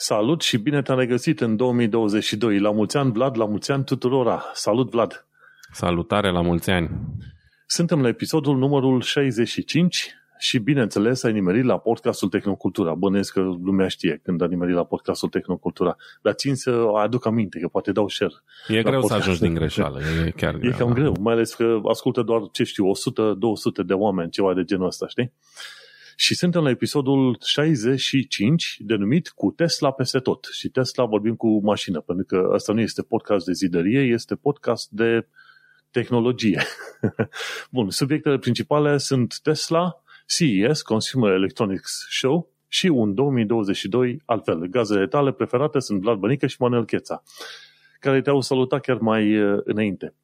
[0.00, 2.58] Salut și bine te-am regăsit în 2022.
[2.58, 4.44] La mulți ani, Vlad, la mulți ani tuturora.
[4.54, 5.26] Salut, Vlad!
[5.72, 6.90] Salutare, la mulți ani!
[7.66, 12.94] Suntem la episodul numărul 65 și, bineînțeles, ai nimerit la podcastul Tehnocultura.
[12.94, 15.96] Bănesc că lumea știe când a nimerit la podcastul Tehnocultura.
[16.22, 18.32] Dar țin să aduc aminte, că poate dau share.
[18.68, 19.08] E greu podcast.
[19.08, 20.00] să ajungi din greșeală.
[20.26, 20.72] E chiar E greu.
[20.76, 22.90] cam greu, mai ales că ascultă doar, ce știu, 100-200
[23.86, 25.32] de oameni, ceva de genul ăsta, știi?
[26.20, 30.48] Și suntem la episodul 65, denumit cu Tesla peste tot.
[30.52, 34.90] Și Tesla vorbim cu mașină, pentru că ăsta nu este podcast de zidărie, este podcast
[34.90, 35.26] de
[35.90, 36.62] tehnologie.
[37.70, 44.66] Bun, subiectele principale sunt Tesla, CES, Consumer Electronics Show, și un 2022 altfel.
[44.66, 47.22] Gazele tale preferate sunt Vlad Bănică și Manuel Cheța,
[48.00, 50.14] care te-au salutat chiar mai înainte.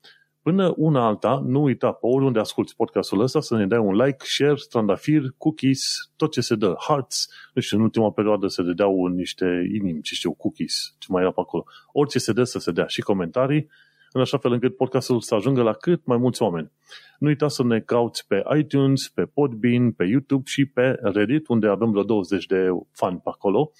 [0.44, 4.24] Până una alta, nu uita pe oriunde asculti podcastul ăsta să ne dai un like,
[4.24, 9.06] share, trandafir, cookies, tot ce se dă, hearts, nu știu, în ultima perioadă se dădeau
[9.06, 11.64] niște inimi, ce știu, cookies, ce mai era pe acolo.
[11.92, 13.68] Orice se dă să se dea și comentarii,
[14.12, 16.72] în așa fel încât podcastul să ajungă la cât mai mulți oameni.
[17.18, 21.66] Nu uita să ne cauți pe iTunes, pe Podbean, pe YouTube și pe Reddit, unde
[21.66, 23.72] avem vreo 20 de fani pe acolo.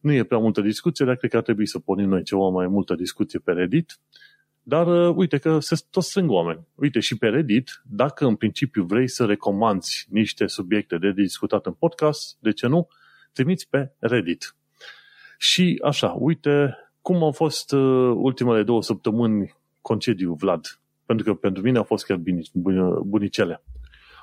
[0.00, 2.66] Nu e prea multă discuție, dar cred că ar trebui să pornim noi ceva mai
[2.66, 3.98] multă discuție pe Reddit.
[4.66, 6.66] Dar uh, uite că se tot strâng oameni.
[6.74, 11.72] Uite, și pe Reddit, dacă în principiu vrei să recomanzi niște subiecte de discutat în
[11.72, 12.88] podcast, de ce nu?
[13.32, 14.56] Trimiți pe Reddit.
[15.38, 20.80] Și așa, uite cum au fost uh, ultimele două săptămâni concediu, Vlad.
[21.06, 22.20] Pentru că pentru mine au fost chiar
[23.04, 23.62] bunicele.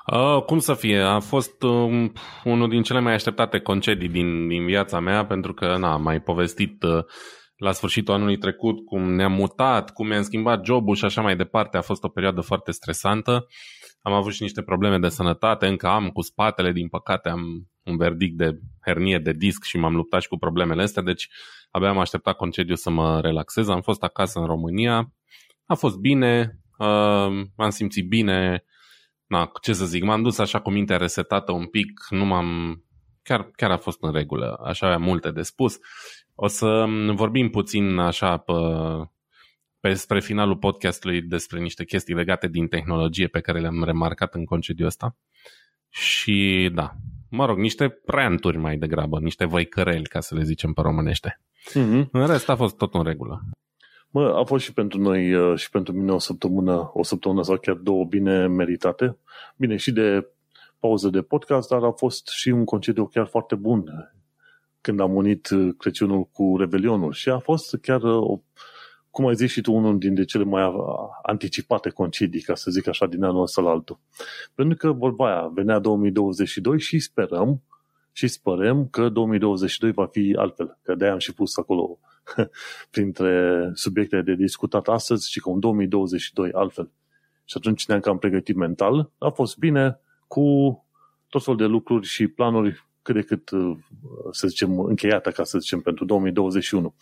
[0.08, 1.00] Uh, cum să fie?
[1.00, 2.10] A fost uh,
[2.44, 6.22] unul din cele mai așteptate concedii din, din viața mea, pentru că na, am mai
[6.22, 7.04] povestit uh,
[7.62, 11.78] la sfârșitul anului trecut cum ne-am mutat, cum mi-am schimbat jobul și așa mai departe.
[11.78, 13.48] A fost o perioadă foarte stresantă.
[14.02, 17.42] Am avut și niște probleme de sănătate, încă am cu spatele, din păcate am
[17.84, 21.30] un verdict de hernie de disc și m-am luptat și cu problemele astea, deci
[21.72, 23.68] abia am așteptat concediu să mă relaxez.
[23.68, 25.14] Am fost acasă în România,
[25.66, 28.64] a fost bine, uh, m-am simțit bine,
[29.28, 32.82] na, ce să zic, m-am dus așa cu mintea resetată un pic, nu m-am...
[33.24, 35.78] Chiar, chiar a fost în regulă, așa avea multe de spus.
[36.44, 36.86] O să
[37.16, 38.54] vorbim puțin așa pe,
[39.80, 44.46] pe spre finalul podcastului despre niște chestii legate din tehnologie pe care le-am remarcat în
[44.46, 45.16] concediu ăsta.
[45.90, 46.92] Și da,
[47.30, 51.40] mă rog, niște ranturi mai degrabă, niște văicăreli, ca să le zicem pe românește.
[51.70, 52.10] Mm-hmm.
[52.12, 53.42] În rest a fost tot în regulă.
[54.10, 57.76] Mă, a fost și pentru noi și pentru mine o săptămână, o săptămână sau chiar
[57.76, 59.18] două bine meritate.
[59.56, 60.28] Bine, și de
[60.80, 64.12] pauză de podcast, dar a fost și un concediu chiar foarte bun
[64.82, 68.42] când am unit Crăciunul cu Revelionul și a fost chiar, o,
[69.10, 70.74] cum ai zis și tu, unul dintre cele mai
[71.22, 74.00] anticipate concedii, ca să zic așa, din anul ăsta la altul.
[74.56, 77.62] Pentru că vorba aia, venea 2022 și sperăm
[78.12, 82.00] și sperăm că 2022 va fi altfel, că de-aia am și pus acolo
[82.92, 86.92] printre subiectele de discutat astăzi și că un 2022 altfel.
[87.46, 90.46] Și atunci ne-am cam pregătit mental, a fost bine cu
[91.30, 93.50] tot fel de lucruri și planuri cât de cât,
[94.32, 96.96] să zicem, încheiată, ca să zicem, pentru 2021.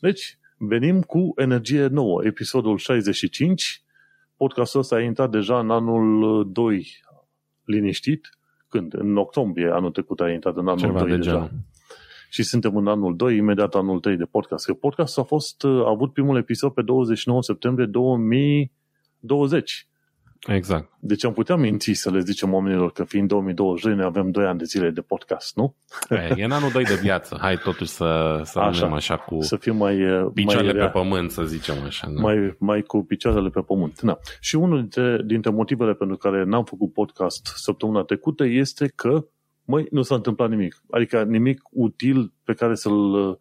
[0.00, 2.24] Deci, venim cu energie nouă.
[2.24, 3.82] Episodul 65,
[4.36, 7.00] podcastul ăsta a intrat deja în anul 2
[7.64, 8.94] liniștit, când?
[8.94, 11.30] În octombrie anul trecut a intrat în anul Ceva 2 de deja.
[11.30, 11.50] genul.
[12.30, 14.66] Și suntem în anul 2, imediat anul 3 de podcast.
[14.66, 19.88] Că podcastul a fost, a avut primul episod pe 29 septembrie 2020.
[20.46, 20.90] Exact.
[20.98, 24.58] Deci am putea minți să le zicem oamenilor că fiind 2022 ne avem 2 ani
[24.58, 25.74] de zile de podcast, nu?
[26.08, 27.36] E, e în anul 2 de viață.
[27.40, 28.70] Hai totuși să, să Așa.
[28.70, 29.96] rămânem așa cu Să fim mai,
[30.34, 32.10] picioarele mai, pe pământ, să zicem așa.
[32.14, 32.20] Da?
[32.20, 34.00] mai, mai cu picioarele pe pământ.
[34.00, 34.18] Na.
[34.40, 39.26] Și unul dintre, dintre motivele pentru care n-am făcut podcast săptămâna trecută este că,
[39.64, 40.82] măi, nu s-a întâmplat nimic.
[40.90, 43.38] Adică nimic util pe care să-l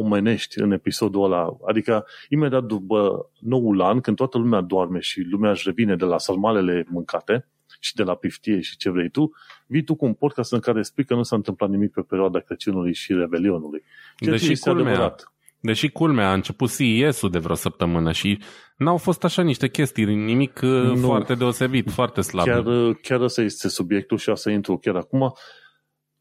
[0.00, 1.56] pomenești în episodul ăla.
[1.66, 6.18] Adică imediat după noul an, când toată lumea doarme și lumea își revine de la
[6.18, 7.48] salmalele mâncate
[7.80, 9.30] și de la piftie și ce vrei tu,
[9.66, 12.38] vii tu cu un podcast în care spui că nu s-a întâmplat nimic pe perioada
[12.38, 13.82] Crăciunului și Revelionului.
[14.16, 15.32] Ceea ce Deși este culmea, adevărat.
[15.60, 18.38] deși culmea a început CES-ul de vreo săptămână și
[18.76, 20.94] n-au fost așa niște chestii, nimic nu.
[20.94, 21.06] Nu.
[21.06, 22.46] foarte deosebit, foarte slab.
[22.46, 22.64] Chiar,
[23.02, 25.32] chiar ăsta este subiectul și asta intru chiar acum.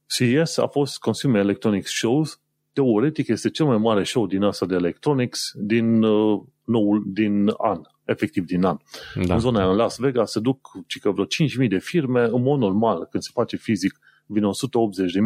[0.08, 2.42] CES a fost Consumer Electronics Shows.
[2.78, 7.82] Teoretic este cel mai mare show din asta de electronics din uh, noul, din an,
[8.06, 8.78] efectiv din an.
[9.16, 9.24] Da.
[9.26, 9.34] da.
[9.34, 12.60] În zona aia, în Las Vegas se duc cică vreo 5.000 de firme, în mod
[12.60, 14.48] normal, când se face fizic, vine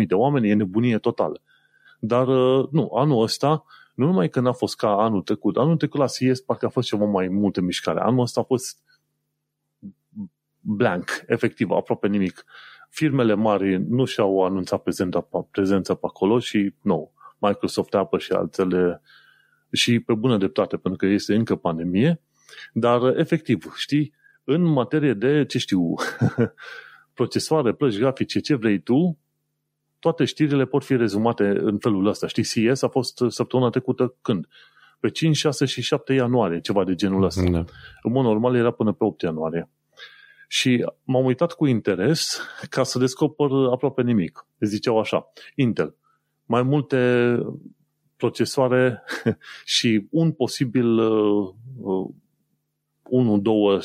[0.01, 1.41] 180.000 de oameni, e nebunie totală.
[1.99, 3.63] Dar uh, nu, anul ăsta,
[3.95, 6.87] nu numai că n-a fost ca anul trecut, anul trecut la CES parcă a fost
[6.87, 7.99] ceva mai multe mișcare.
[7.99, 8.77] Anul ăsta a fost
[10.59, 12.45] blank, efectiv, aproape nimic.
[12.89, 17.11] Firmele mari nu și-au anunțat prezența, prezența pe acolo și nu,
[17.41, 19.01] Microsoft, Apple și altele
[19.71, 22.21] și pe bună dreptate, pentru că este încă pandemie,
[22.73, 25.93] dar efectiv, știi, în materie de, ce știu,
[27.13, 29.17] procesoare, plăci grafice, ce vrei tu,
[29.99, 32.27] toate știrile pot fi rezumate în felul ăsta.
[32.27, 34.47] Știi, CS a fost săptămâna trecută când?
[34.99, 37.49] Pe 5, 6 și 7 ianuarie, ceva de genul ăsta.
[37.49, 37.63] Da.
[38.01, 39.69] În mod normal era până pe 8 ianuarie.
[40.47, 44.45] Și m-am uitat cu interes ca să descoper aproape nimic.
[44.59, 45.95] Ziceau așa, Intel,
[46.51, 47.37] mai multe
[48.15, 49.03] procesoare
[49.75, 52.09] și un posibil uh, uh,
[53.09, 53.79] unul, două,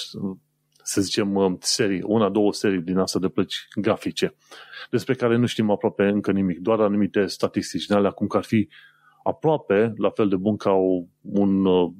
[0.83, 4.35] să zicem, uh, serii, una, două serii din asta de plăci grafice,
[4.91, 8.45] despre care nu știm aproape încă nimic, doar anumite statistici din alea, cum că ar
[8.45, 8.69] fi
[9.23, 10.73] aproape la fel de bun ca
[11.21, 11.95] un 20-50, 20-70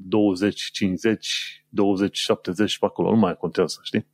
[2.81, 4.07] pe acolo, nu mai contează, știi?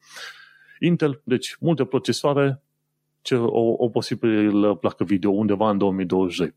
[0.78, 2.62] Intel, deci multe procesoare,
[3.22, 6.54] ce, o, o posibilă placă video undeva în 2022.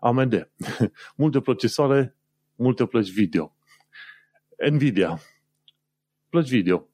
[0.00, 0.50] AMD,
[1.16, 2.16] multe procesoare,
[2.54, 3.56] multe plăci video.
[4.70, 5.20] Nvidia,
[6.28, 6.86] plăci video.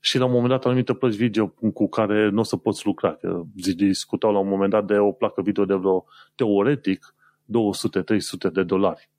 [0.00, 3.14] Și la un moment dat anumite plăci video cu care nu o să poți lucra.
[3.14, 3.42] Că
[3.74, 7.14] discutau la un moment dat de o placă video de vreo teoretic
[8.48, 9.10] 200-300 de dolari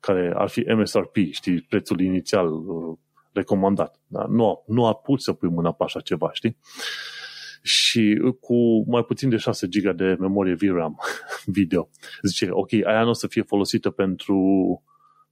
[0.00, 2.96] care ar fi MSRP, știi, prețul inițial uh,
[3.32, 4.00] recomandat.
[4.06, 6.58] Dar nu, nu a pus să pui mâna pe așa ceva, știi?
[7.66, 10.98] Și cu mai puțin de 6 GB de memorie VRAM
[11.56, 11.88] video.
[12.22, 14.38] Zice, ok, aia nu o să fie folosită pentru,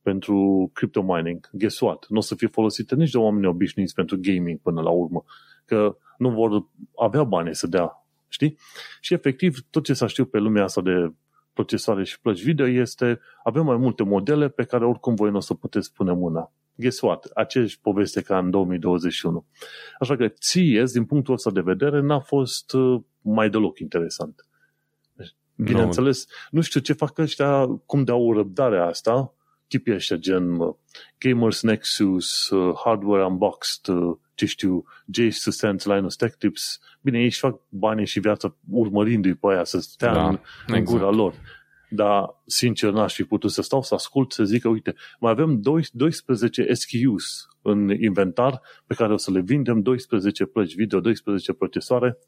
[0.02, 1.48] pentru crypto mining.
[1.52, 2.06] Guess what?
[2.08, 5.24] Nu o să fie folosită nici de oameni obișnuiți pentru gaming până la urmă.
[5.64, 8.58] Că nu vor avea bani să dea, știi?
[9.00, 11.12] Și efectiv, tot ce s-a știut pe lumea asta de
[11.52, 15.40] procesoare și plăci video este avem mai multe modele pe care oricum voi nu o
[15.40, 17.24] să puteți pune mâna guess what?
[17.34, 19.46] Aceeași poveste ca în 2021.
[19.98, 24.46] Așa că CES, din punctul ăsta de vedere, n-a fost uh, mai deloc interesant.
[25.56, 26.34] Bineînțeles, no.
[26.50, 29.34] nu știu ce fac ăștia, cum dau răbdarea asta,
[29.66, 30.74] tipii ăștia gen uh,
[31.18, 33.94] Gamers Nexus, uh, Hardware Unboxed,
[34.34, 36.80] ce știu, Jace to Sense, Linus Tech Tips.
[37.00, 40.78] Bine, ei își fac banii și viața urmărindu-i pe aia să stea da, în, exact.
[40.78, 41.34] în gura lor
[41.94, 45.60] dar sincer n-aș fi putut să stau să ascult, să zic că uite, mai avem
[45.60, 52.18] 12 SKUs în inventar pe care o să le vindem, 12 plăci video, 12 procesoare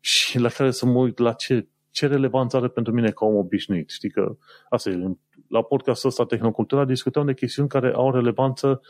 [0.00, 3.34] și la care să mă uit la ce, ce relevanță are pentru mine ca om
[3.34, 3.90] obișnuit.
[3.90, 4.36] Știi că
[4.68, 5.16] asta e,
[5.48, 8.80] la podcastul ăsta Tehnocultura discutăm de chestiuni care au relevanță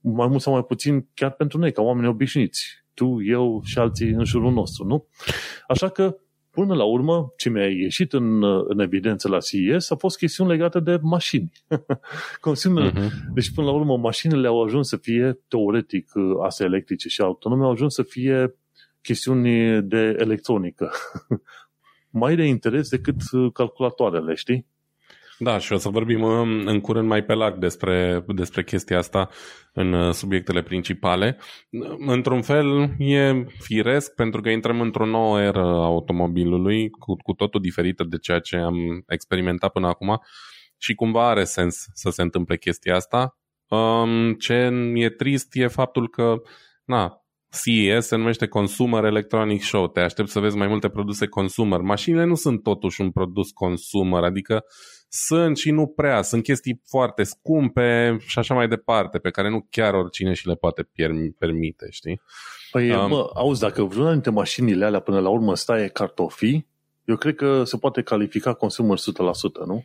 [0.00, 2.66] mai mult sau mai puțin chiar pentru noi, ca oameni obișnuiți.
[2.94, 5.06] Tu, eu și alții în jurul nostru, nu?
[5.68, 6.16] Așa că
[6.60, 10.80] Până la urmă, ce mi-a ieșit în, în evidență la CES a fost chestiuni legate
[10.80, 11.52] de mașini.
[12.40, 12.90] Consumele.
[12.90, 13.32] Uh-huh.
[13.34, 16.10] Deci, până la urmă, mașinile au ajuns să fie, teoretic,
[16.42, 18.54] astea electrice și autonome, au ajuns să fie
[19.02, 20.90] chestiuni de electronică.
[22.22, 23.16] mai de interes decât
[23.52, 24.66] calculatoarele, știi?
[25.42, 29.28] Da, și o să vorbim um, în curând mai pe larg despre, despre chestia asta
[29.72, 31.38] în uh, subiectele principale.
[32.06, 38.04] Într-un fel e firesc pentru că intrăm într-o nouă eră automobilului cu, cu totul diferită
[38.04, 38.74] de ceea ce am
[39.06, 40.20] experimentat până acum
[40.76, 43.38] și cumva are sens să se întâmple chestia asta.
[43.68, 44.54] Um, ce
[44.94, 46.34] e trist e faptul că
[46.84, 49.88] na, CES se numește Consumer Electronic Show.
[49.88, 51.80] Te aștept să vezi mai multe produse consumer.
[51.80, 54.64] Mașinile nu sunt totuși un produs consumer, adică
[55.12, 56.22] sunt și nu prea.
[56.22, 60.54] Sunt chestii foarte scumpe și așa mai departe, pe care nu chiar oricine și le
[60.54, 60.88] poate
[61.38, 62.20] permite, știi?
[62.70, 66.68] Păi, um, mă, auzi, dacă vreuna dintre mașinile alea până la urmă stai cartofii,
[67.04, 69.02] eu cred că se poate califica consumer 100%,
[69.66, 69.84] nu?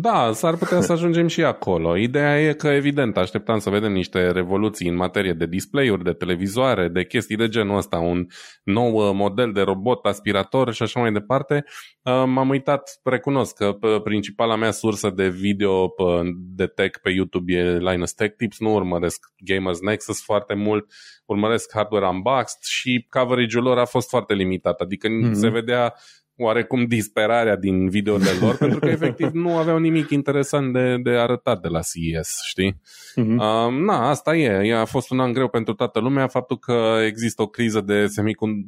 [0.00, 1.96] Da, s-ar putea să ajungem și acolo.
[1.96, 6.88] Ideea e că, evident, așteptam să vedem niște revoluții în materie de display-uri, de televizoare,
[6.88, 8.26] de chestii de genul ăsta, un
[8.62, 11.64] nou uh, model de robot aspirator și așa mai departe.
[12.02, 13.72] Uh, m-am uitat, recunosc că
[14.04, 15.94] principala mea sursă de video
[16.34, 20.92] de tech pe YouTube e Linus Tech Tips, nu urmăresc Gamers Nexus foarte mult,
[21.26, 25.32] urmăresc Hardware Unboxed și coverage-ul lor a fost foarte limitat, adică mm-hmm.
[25.32, 25.94] se vedea
[26.38, 31.60] oarecum disperarea din videourile lor, pentru că efectiv nu aveau nimic interesant de, de arătat
[31.60, 32.72] de la CES, știi?
[32.72, 33.36] Uh-huh.
[33.36, 34.74] Uh, na, asta e.
[34.74, 36.26] A fost un an greu pentru toată lumea.
[36.26, 38.06] Faptul că există o criză de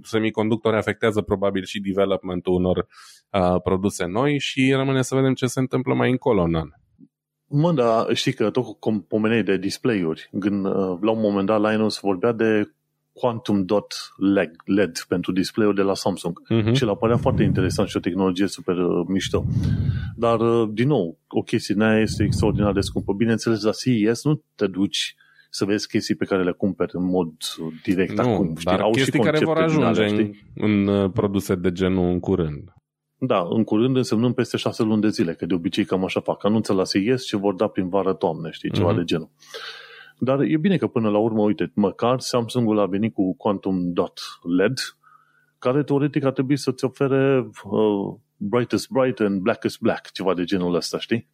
[0.02, 2.86] semiconductori afectează probabil și developmentul unor
[3.30, 6.68] uh, produse noi și rămâne să vedem ce se întâmplă mai încolo în an.
[7.52, 11.70] Mă, da, știi că tot cum pomeneai de display-uri, când uh, la un moment dat
[11.70, 12.72] Linus vorbea de
[13.20, 16.72] Quantum Dot LED, LED pentru display-ul de la Samsung uh-huh.
[16.72, 19.44] și el apărea foarte interesant și o tehnologie super uh, mișto.
[20.16, 23.12] Dar, uh, din nou, o chestie aia este extraordinar de scumpă.
[23.12, 25.14] Bineînțeles, la CES nu te duci
[25.50, 27.32] să vezi chestii pe care le cumperi în mod
[27.82, 28.54] direct nu, acum.
[28.56, 32.72] Știi, dar au chestii care vor ajunge în, în uh, produse de genul în curând.
[33.18, 36.44] Da, în curând însemnând peste șase luni de zile, că de obicei cam așa fac.
[36.44, 38.96] Anunță la CES și vor da prin vară toamnă, știi, ceva mm-hmm.
[38.96, 39.30] de genul.
[40.20, 44.20] Dar e bine că până la urmă, uite, măcar Samsung-ul a venit cu Quantum Dot
[44.56, 44.78] LED,
[45.58, 50.74] care teoretic ar trebui să-ți ofere uh, brightest bright and blackest black, ceva de genul
[50.74, 51.28] ăsta, știi?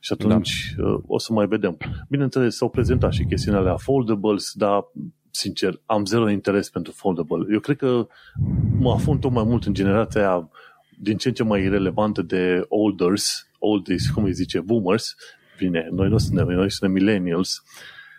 [0.00, 0.86] Și atunci da.
[0.86, 1.76] uh, o să mai vedem.
[2.08, 4.84] Bineînțeles, s-au prezentat și chestiunile alea foldables, dar
[5.30, 7.46] sincer, am zero interes pentru foldable.
[7.52, 8.06] Eu cred că
[8.78, 10.50] mă afund tot mai mult în generația aia
[10.98, 15.14] din ce în ce mai relevantă de olders, oldies, cum îi zice, boomers,
[15.58, 17.62] bine, noi nu suntem, noi suntem millennials,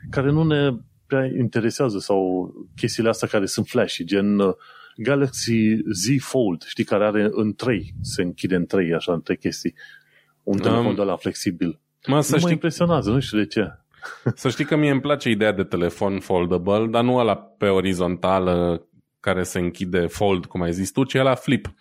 [0.09, 0.71] care nu ne
[1.07, 4.53] prea interesează sau chestiile astea care sunt flashy, gen uh,
[4.95, 9.37] Galaxy Z Fold, știi, care are în trei, se închide în trei, așa, în trei
[9.37, 9.73] chestii.
[10.43, 11.79] Un um, telefon de la flexibil.
[12.07, 12.47] Mă, să nu știi...
[12.47, 13.71] mă impresionează, nu știu de ce.
[14.35, 18.85] Să știi că mie îmi place ideea de telefon foldable, dar nu ăla pe orizontală
[19.19, 21.73] care se închide fold, cum ai zis tu, ci ăla flip.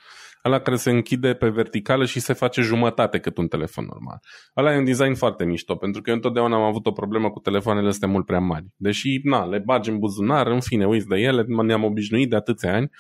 [0.45, 4.21] Ăla care se închide pe verticală și se face jumătate cât un telefon normal.
[4.57, 7.39] Ăla e un design foarte mișto, pentru că eu întotdeauna am avut o problemă cu
[7.39, 8.67] telefoanele astea mult prea mari.
[8.77, 12.75] Deși, na, le bagi în buzunar, în fine, uiți de ele, ne-am obișnuit de atâția
[12.75, 12.91] ani,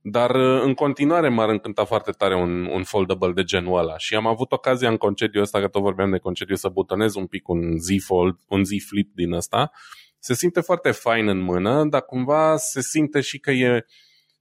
[0.00, 4.14] dar uh, în continuare m-ar încânta foarte tare un, un foldable de genul ăla și
[4.14, 7.48] am avut ocazia în concediu ăsta, că tot vorbeam de concediu, să butonez un pic
[7.48, 9.70] un Z Fold, un Z Flip din ăsta.
[10.18, 13.84] Se simte foarte fain în mână, dar cumva se simte și că e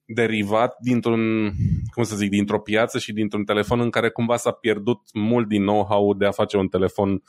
[0.07, 1.51] derivat dintr-un,
[1.93, 5.61] cum să zic, dintr-o piață și dintr-un telefon în care cumva s-a pierdut mult din
[5.61, 7.23] know-how de a face un telefon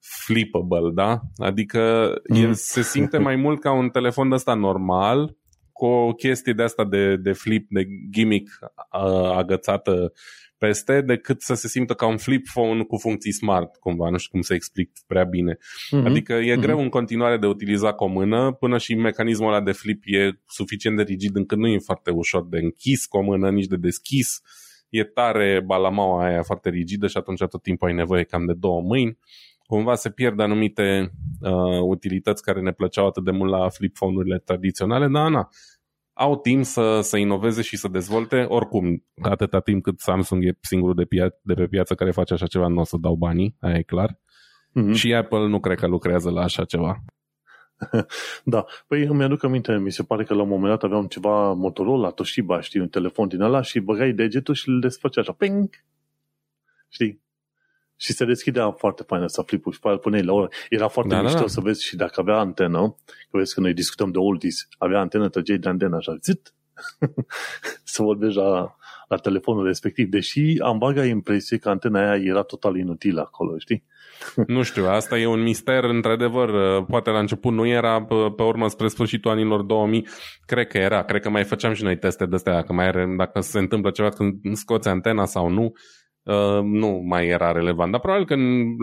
[0.00, 1.20] flippable, da?
[1.36, 2.36] Adică mm.
[2.36, 5.36] el se simte mai mult ca un telefon ăsta normal,
[5.72, 8.58] cu o chestie de asta de, de flip, de gimmick
[9.36, 10.12] agățată
[10.66, 14.30] peste, decât să se simtă ca un flip phone cu funcții smart, cumva, nu știu
[14.30, 15.54] cum să explic prea bine.
[15.54, 16.04] Mm-hmm.
[16.04, 16.60] Adică e mm-hmm.
[16.60, 20.30] greu în continuare de utilizat cu o mână, până și mecanismul ăla de flip e
[20.46, 23.76] suficient de rigid încât nu e foarte ușor de închis cu o mână, nici de
[23.76, 24.40] deschis.
[24.88, 28.80] E tare balamaua aia foarte rigidă și atunci tot timpul ai nevoie cam de două
[28.80, 29.18] mâini.
[29.66, 34.38] Cumva se pierd anumite uh, utilități care ne plăceau atât de mult la flip phone-urile
[34.38, 35.48] tradiționale, dar na,
[36.14, 38.44] au timp să, să inoveze și să dezvolte.
[38.48, 42.46] Oricum, atâta timp cât Samsung e singurul de, pia- de pe piață care face așa
[42.46, 44.18] ceva, nu o să dau banii, aia e clar.
[44.80, 44.94] Mm-hmm.
[44.94, 47.04] Și Apple nu cred că lucrează la așa ceva.
[48.44, 51.52] da, păi îmi aduc aminte, mi se pare că la un moment dat aveam ceva
[51.52, 55.68] Motorola, Toshiba, știi, un telefon din ăla și băgai degetul și îl desfăcea așa, ping!
[56.88, 57.22] Știi?
[57.96, 60.48] Și se deschidea foarte fain asta flipul și puneai la oră.
[60.68, 61.48] Era foarte da, mișto da, da.
[61.48, 62.96] să vezi și dacă avea antenă,
[63.30, 66.54] că vezi că noi discutăm de oldies, avea antenă, trăgeai de antenă așa, zit,
[67.94, 68.76] să vorbești la,
[69.08, 73.84] la telefonul respectiv, deși am vaga impresie că antena aia era total inutilă acolo, știi?
[74.46, 76.50] nu știu, asta e un mister, într-adevăr,
[76.84, 78.02] poate la început nu era,
[78.36, 80.06] pe urmă spre sfârșitul anilor 2000,
[80.46, 83.14] cred că era, cred că mai făceam și noi teste de astea, dacă, mai are,
[83.18, 85.72] dacă se întâmplă ceva când scoți antena sau nu,
[86.24, 87.90] Uh, nu mai era relevant.
[87.90, 88.34] Dar probabil că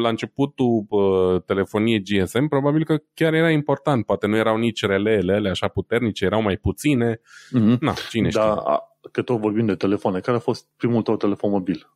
[0.01, 4.05] la începutul uh, telefoniei GSM, probabil că chiar era important.
[4.05, 7.15] Poate nu erau nici releele așa puternice, erau mai puține.
[7.15, 7.77] Mm-hmm.
[7.79, 8.41] Na, cine știe.
[8.41, 8.79] Da,
[9.11, 10.19] că tot vorbim de telefoane.
[10.19, 11.89] Care a fost primul tău telefon mobil?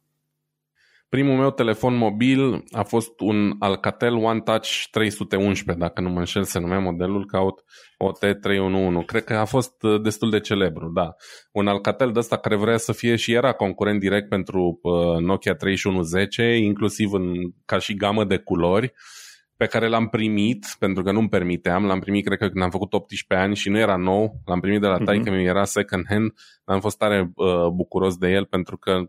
[1.10, 6.44] Primul meu telefon mobil a fost un Alcatel One Touch 311, dacă nu mă înșel,
[6.44, 7.64] se numea modelul, caut
[8.04, 9.06] OT311.
[9.06, 11.16] Cred că a fost uh, destul de celebru, da.
[11.52, 15.54] Un Alcatel de ăsta care vrea să fie și era concurent direct pentru uh, Nokia
[15.54, 17.34] 3110, inclusiv în,
[17.66, 18.86] ca și gamă de culori.
[18.86, 19.25] Uh,
[19.58, 22.94] pe care l-am primit, pentru că nu-mi permiteam, l-am primit cred că când am făcut
[22.94, 25.04] 18 ani și nu era nou, l-am primit de la mhm.
[25.04, 26.34] taică mi era second hand,
[26.64, 29.02] am fost tare uh, bucuros de el pentru că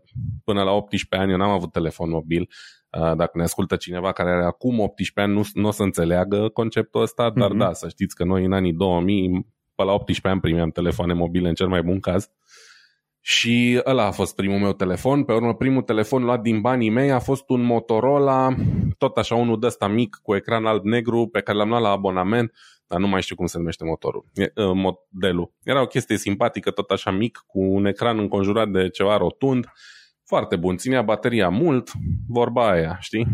[0.43, 2.49] până la 18 ani eu n-am avut telefon mobil.
[2.97, 6.49] Uh, dacă ne ascultă cineva care are acum 18 ani, nu, nu o să înțeleagă
[6.49, 7.57] conceptul ăsta, dar uh-huh.
[7.57, 11.47] da, să știți că noi în anii 2000, pe la 18 ani primeam telefoane mobile
[11.47, 12.29] în cel mai bun caz.
[13.29, 15.23] Și ăla a fost primul meu telefon.
[15.23, 18.55] Pe urmă, primul telefon luat din banii mei a fost un Motorola,
[18.97, 22.53] tot așa unul de ăsta mic, cu ecran alb-negru, pe care l-am luat la abonament,
[22.87, 24.25] dar nu mai știu cum se numește motorul,
[24.57, 25.51] ă, modelul.
[25.63, 29.65] Era o chestie simpatică, tot așa mic, cu un ecran înconjurat de ceva rotund
[30.27, 31.91] foarte bun, ținea bateria mult,
[32.27, 33.27] vorba aia, știi?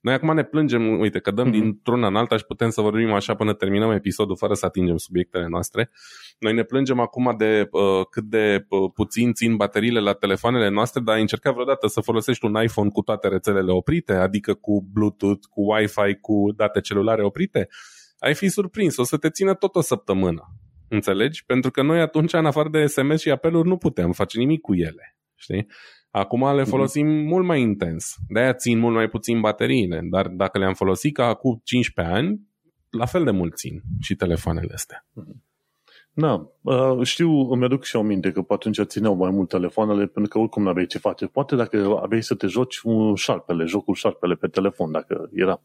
[0.00, 1.52] Noi acum ne plângem, uite, că dăm mm-hmm.
[1.52, 5.46] dintr-una în alta și putem să vorbim așa până terminăm episodul fără să atingem subiectele
[5.48, 5.90] noastre.
[6.38, 11.00] Noi ne plângem acum de uh, cât de uh, puțin țin bateriile la telefoanele noastre,
[11.00, 15.46] dar ai încercat vreodată să folosești un iPhone cu toate rețelele oprite, adică cu Bluetooth,
[15.50, 17.68] cu Wi-Fi, cu date celulare oprite?
[18.18, 20.42] Ai fi surprins, o să te țină tot o săptămână.
[20.88, 21.44] Înțelegi?
[21.44, 24.74] Pentru că noi atunci, în afară de SMS și apeluri, nu putem face nimic cu
[24.74, 25.16] ele.
[25.34, 25.66] Știi?
[26.12, 26.70] Acum le mhm.
[26.70, 27.28] folosim mm-hmm.
[27.28, 28.14] mult mai intens.
[28.28, 30.00] De-aia țin mult mai puțin bateriile.
[30.10, 32.40] Dar dacă le-am folosit ca acum 15 ani,
[32.90, 35.06] la fel de mult țin și telefoanele astea.
[35.12, 35.42] Mhm.
[36.14, 40.06] Da, uh, știu, îmi aduc și o minte că pe atunci țineau mai mult telefoanele
[40.06, 41.26] pentru că oricum n-aveai ce face.
[41.26, 45.62] Poate dacă aveai să te joci un șarpele, jocul șarpele pe telefon, dacă era.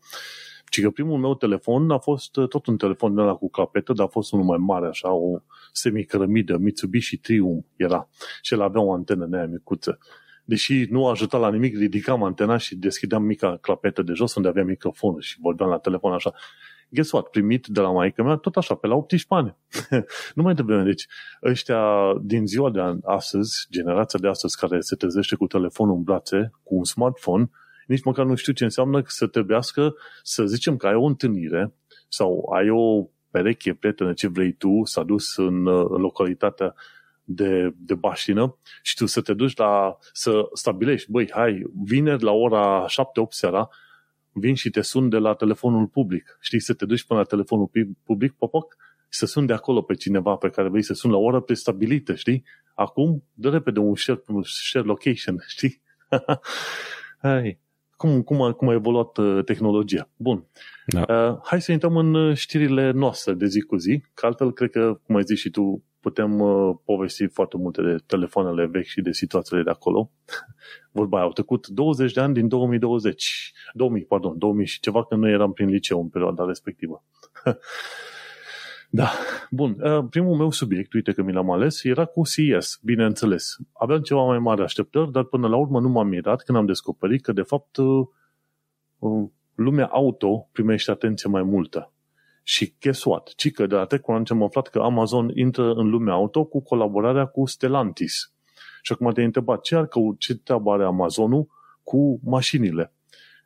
[0.70, 4.06] Ci că primul meu telefon a fost tot un telefon de la cu capetă, dar
[4.06, 8.10] a fost unul mai mare, așa, o semicărămidă, Mitsubishi Triumph era.
[8.42, 10.00] Și el avea o antenă de aia micuță.
[10.48, 14.64] Deși nu ajuta la nimic, ridicam antena și deschideam mica clapetă de jos unde avea
[14.64, 16.34] microfonul și vorbeam la telefon așa
[16.90, 19.56] guess what, primit de la maică mea tot așa, pe la 18 ani.
[20.36, 20.84] nu mai devreme.
[20.84, 21.08] Deci,
[21.44, 26.52] ăștia din ziua de astăzi, generația de astăzi care se trezește cu telefonul în brațe,
[26.64, 27.50] cu un smartphone,
[27.88, 31.74] nici măcar nu știu ce înseamnă să trebuiască să zicem că ai o întâlnire
[32.08, 36.76] sau ai o pereche, prietenă, ce vrei tu, s-a dus în, în localitatea
[37.30, 42.32] de, de bașină și tu să te duci la, să stabilești, băi, hai, vineri la
[42.32, 42.90] ora 7-8
[43.30, 43.70] seara,
[44.32, 46.38] vin și te sun de la telefonul public.
[46.42, 47.70] Știi, să te duci până la telefonul
[48.04, 48.76] public, popoc,
[49.10, 51.42] și să sun de acolo pe cineva pe care vrei să sun la o oră
[51.42, 52.44] prestabilită, știi?
[52.76, 55.82] Acum, dă repede un share, un share location, știi?
[57.22, 57.60] Hai.
[57.98, 60.10] Cum, cum, a, cum a evoluat uh, tehnologia.
[60.16, 60.46] Bun.
[60.86, 61.06] Da.
[61.10, 64.70] Uh, hai să intrăm în uh, știrile noastre de zi cu zi, că altfel cred
[64.70, 69.02] că, cum ai zis și tu, putem uh, povesti foarte multe de telefoanele vechi și
[69.02, 70.12] de situațiile de acolo.
[70.92, 73.54] Vorba aia, au trecut 20 de ani din 2020.
[73.74, 77.04] 2000, pardon, 2000 și ceva când noi eram prin liceu în perioada respectivă.
[78.90, 79.12] da,
[79.50, 79.78] bun.
[79.80, 83.58] Uh, primul meu subiect, uite că mi l-am ales, era cu CES, bineînțeles.
[83.74, 87.24] Aveam ceva mai mare așteptări, dar până la urmă nu m-am mirat când am descoperit
[87.24, 88.08] că, de fapt, uh,
[89.00, 91.92] uh lumea auto primește atenție mai multă.
[92.44, 93.34] Și guess what?
[93.36, 97.46] Cică de la TechCrunch am aflat că Amazon intră în lumea auto cu colaborarea cu
[97.46, 98.34] Stellantis.
[98.82, 101.48] Și acum te-ai întrebat ce, ar cău, ce treabă are Amazonul
[101.84, 102.94] cu mașinile?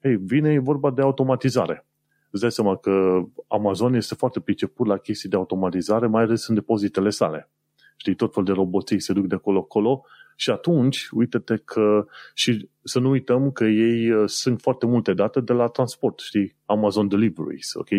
[0.01, 1.85] Ei, vine e vorba de automatizare.
[2.31, 6.55] Îți dai seama că Amazon este foarte priceput la chestii de automatizare, mai ales în
[6.55, 7.49] depozitele sale.
[7.97, 12.99] Știi, tot fel de roboții se duc de acolo-acolo și atunci, uite-te că, și să
[12.99, 17.73] nu uităm că ei uh, sunt foarte multe date de la transport, știi, Amazon Deliveries,
[17.73, 17.89] ok?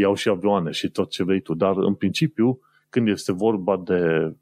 [0.00, 4.32] iau și avioane și tot ce vrei tu, dar în principiu, când este vorba de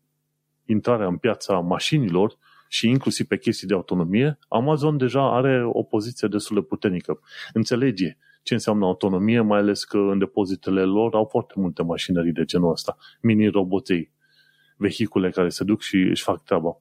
[0.64, 2.36] intrarea în piața mașinilor
[2.68, 7.20] și inclusiv pe chestii de autonomie, Amazon deja are o poziție destul de puternică.
[7.52, 12.44] Înțelege ce înseamnă autonomie, mai ales că în depozitele lor au foarte multe mașinării de
[12.44, 14.12] genul ăsta, mini-roboței,
[14.76, 16.78] vehicule care se duc și își fac treaba.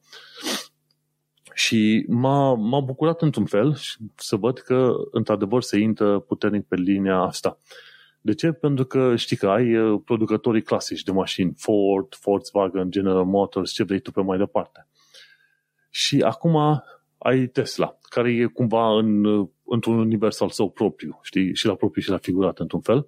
[1.54, 3.78] Și m-a, m-a bucurat într-un fel
[4.16, 7.58] să văd că, într-adevăr, se intră puternic pe linia asta.
[8.22, 8.52] De ce?
[8.52, 13.84] Pentru că știi că ai uh, producătorii clasici de mașini, Ford, Volkswagen, General Motors, ce
[13.84, 14.88] vrei tu pe mai departe.
[15.90, 16.84] Și acum
[17.18, 21.76] ai Tesla, care e cumva în, uh, într-un univers al său propriu, știi, și la
[21.76, 23.08] propriu și la figurat într-un fel.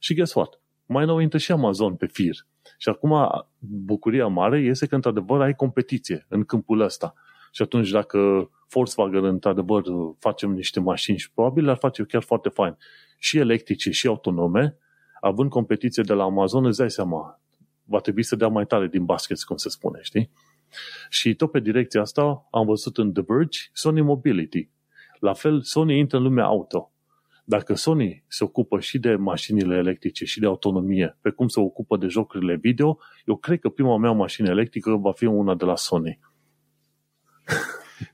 [0.00, 0.60] Și guess what?
[0.86, 2.34] Mai nou intră și Amazon pe fir.
[2.78, 7.14] Și acum bucuria mare este că într-adevăr ai competiție în câmpul ăsta.
[7.52, 9.82] Și atunci dacă Volkswagen într-adevăr
[10.18, 12.76] facem niște mașini și probabil le-ar face chiar foarte fain
[13.18, 14.76] și electrice și autonome,
[15.20, 17.40] având competiție de la Amazon, îți dai seama,
[17.84, 20.30] va trebui să dea mai tare din basket, cum se spune, știi?
[21.08, 24.68] Și tot pe direcția asta am văzut în The Verge Sony Mobility.
[25.22, 26.92] La fel, Sony intră în lumea auto.
[27.44, 31.96] Dacă Sony se ocupă și de mașinile electrice și de autonomie, pe cum se ocupă
[31.96, 35.76] de jocurile video, eu cred că prima mea mașină electrică va fi una de la
[35.76, 36.18] Sony.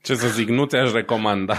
[0.03, 1.55] Ce să zic, nu ți-aș recomanda.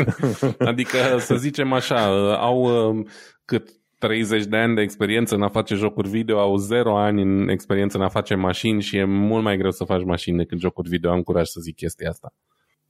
[0.70, 3.06] adică, să zicem așa, au uh,
[3.44, 7.48] cât 30 de ani de experiență în a face jocuri video, au 0 ani în
[7.48, 10.88] experiență în a face mașini și e mult mai greu să faci mașini decât jocuri
[10.88, 11.10] video.
[11.10, 12.34] Am curaj să zic chestia asta.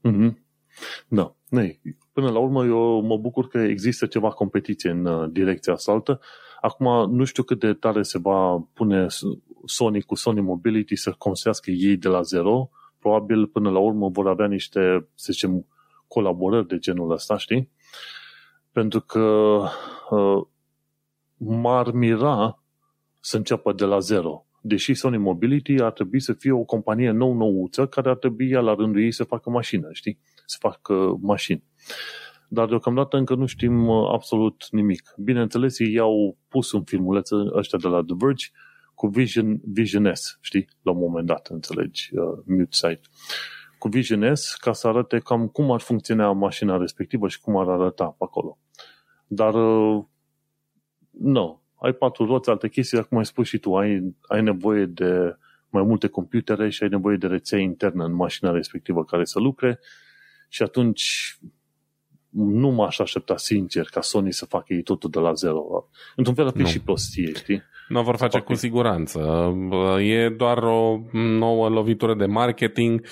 [0.09, 0.51] Mm-hmm.
[1.07, 1.35] Da.
[1.53, 1.79] Nee.
[2.13, 6.19] Până la urmă, eu mă bucur că există ceva competiție în uh, direcția asta altă.
[6.61, 9.07] Acum, nu știu cât de tare se va pune
[9.65, 14.27] Sony cu Sony Mobility să construiască ei de la zero, probabil până la urmă vor
[14.27, 15.65] avea niște, să zicem,
[16.07, 17.69] colaborări de genul ăsta, știi?
[18.71, 19.59] Pentru că
[20.09, 20.45] uh,
[21.37, 22.63] m-ar mira
[23.19, 24.45] să înceapă de la zero.
[24.61, 28.73] Deși Sony Mobility ar trebui să fie o companie nou-nouță care ar trebui ea la
[28.73, 30.19] rândul ei să facă mașină, știi?
[30.45, 31.63] Să facă mașini.
[32.47, 35.13] Dar deocamdată încă nu știm uh, absolut nimic.
[35.17, 38.45] Bineînțeles, ei au pus un filmuleț ăștia de la The Verge
[38.93, 40.67] cu Vision, Vision S, știi?
[40.81, 43.01] La un moment dat, înțelegi, uh, mute site.
[43.77, 47.67] Cu Vision S ca să arate cam cum ar funcționa mașina respectivă și cum ar
[47.67, 48.57] arăta pe acolo.
[49.27, 50.03] Dar, uh,
[51.11, 55.37] nu, ai patru roți, alte chestii, acum ai spus și tu, ai, ai nevoie de
[55.69, 59.79] mai multe computere și ai nevoie de rețea internă în mașina respectivă care să lucre
[60.53, 61.37] și atunci
[62.29, 65.89] nu m-aș aștepta sincer ca Sony să facă ei totul de la zero.
[66.15, 67.61] Într-un fel ar fi și prostie, știi?
[67.87, 69.51] Nu vor face cu siguranță.
[69.99, 73.05] E doar o nouă lovitură de marketing.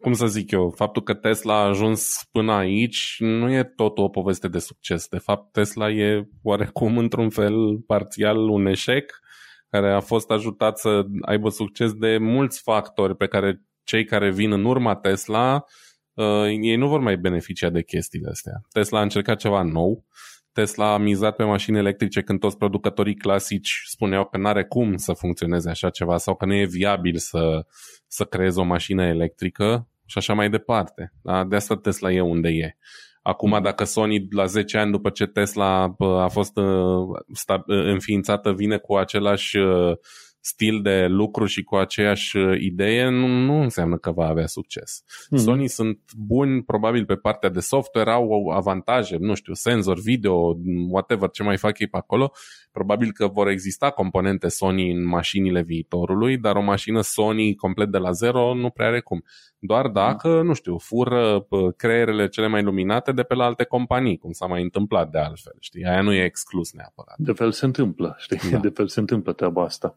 [0.00, 4.08] Cum să zic eu, faptul că Tesla a ajuns până aici nu e tot o
[4.08, 5.08] poveste de succes.
[5.08, 9.20] De fapt, Tesla e oarecum într-un fel parțial un eșec
[9.68, 14.52] care a fost ajutat să aibă succes de mulți factori pe care cei care vin
[14.52, 15.86] în urma Tesla, uh,
[16.62, 18.60] ei nu vor mai beneficia de chestiile astea.
[18.72, 20.04] Tesla a încercat ceva nou,
[20.52, 24.96] Tesla a mizat pe mașini electrice când toți producătorii clasici spuneau că nu are cum
[24.96, 27.66] să funcționeze așa ceva sau că nu e viabil să,
[28.06, 31.12] să creeze o mașină electrică și așa mai departe.
[31.22, 31.44] Da?
[31.44, 32.76] De asta Tesla e unde e.
[33.22, 38.96] Acum, dacă Sony, la 10 ani după ce Tesla a fost uh, înființată, vine cu
[38.96, 39.96] același uh,
[40.48, 45.02] stil de lucru și cu aceeași uh, idee, nu, nu înseamnă că va avea succes.
[45.02, 45.36] Mm-hmm.
[45.36, 50.56] Sony sunt buni, probabil, pe partea de software, au avantaje, nu știu, senzor, video,
[50.88, 52.32] whatever, ce mai fac ei pe acolo.
[52.72, 57.98] Probabil că vor exista componente Sony în mașinile viitorului, dar o mașină Sony complet de
[57.98, 59.24] la zero nu prea are cum.
[59.58, 59.92] Doar mhm.
[59.92, 64.46] dacă, nu știu, fură creierele cele mai luminate de pe la alte companii, cum s-a
[64.46, 65.84] mai întâmplat de altfel, știi?
[65.84, 67.16] Aia nu e exclus neapărat.
[67.18, 68.50] De fel se întâmplă, știi?
[68.50, 68.58] Da.
[68.58, 69.96] De fel se întâmplă treaba asta.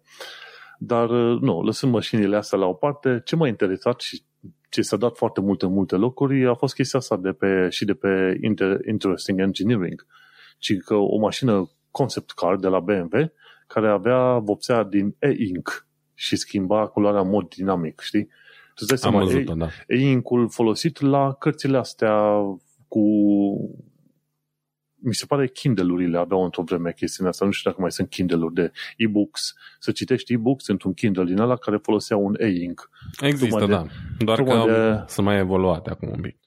[0.83, 4.23] Dar, uh, nu, lăsând mașinile astea la o parte, ce m-a interesat și
[4.69, 7.93] ce s-a dat foarte multe, multe locuri a fost chestia asta de pe, și de
[7.93, 10.05] pe Inter, Interesting Engineering.
[10.57, 13.31] Ci că o mașină concept car de la BMW
[13.67, 18.27] care avea vopsea din e-ink și schimba culoarea în mod dinamic, știi?
[18.75, 19.67] Tu dai seama, Am văzut da.
[19.87, 22.33] e-ink-ul folosit la cărțile astea
[22.87, 23.03] cu
[25.01, 28.53] mi se pare Kindle-urile aveau într-o vreme chestiunea asta, nu știu dacă mai sunt Kindle-uri
[28.53, 32.89] de e-books, să citești e-books într-un Kindle din ăla care folosea un e-ink.
[33.19, 33.85] Există, de, da.
[34.19, 36.37] Doar că de, sunt mai evoluate acum un pic.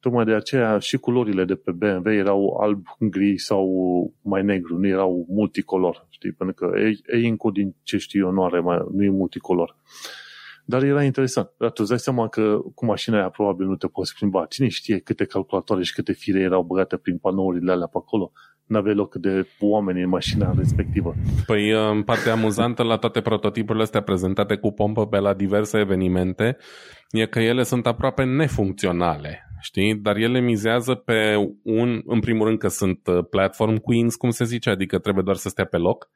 [0.00, 3.66] Tocmai de aceea și culorile de pe BMW erau alb, gri sau
[4.22, 6.32] mai negru, nu erau multicolor, știi?
[6.32, 9.76] Pentru că e-ink-ul din ce știu eu nu, are mai, nu e multicolor.
[10.68, 11.50] Dar era interesant.
[11.58, 14.46] Dar tu îți dai seama că cu mașina aia probabil nu te poți schimba.
[14.46, 18.32] Cine știe câte calculatoare și câte fire erau băgate prin panourile alea pe acolo?
[18.66, 21.14] n-avea loc de oameni în mașina respectivă.
[21.46, 26.56] Păi, în partea amuzantă la toate prototipurile astea prezentate cu pompă pe la diverse evenimente
[27.10, 29.94] e că ele sunt aproape nefuncționale, știi?
[29.94, 34.44] Dar ele mizează pe un, în primul rând că sunt uh, platform queens, cum se
[34.44, 36.10] zice, adică trebuie doar să stea pe loc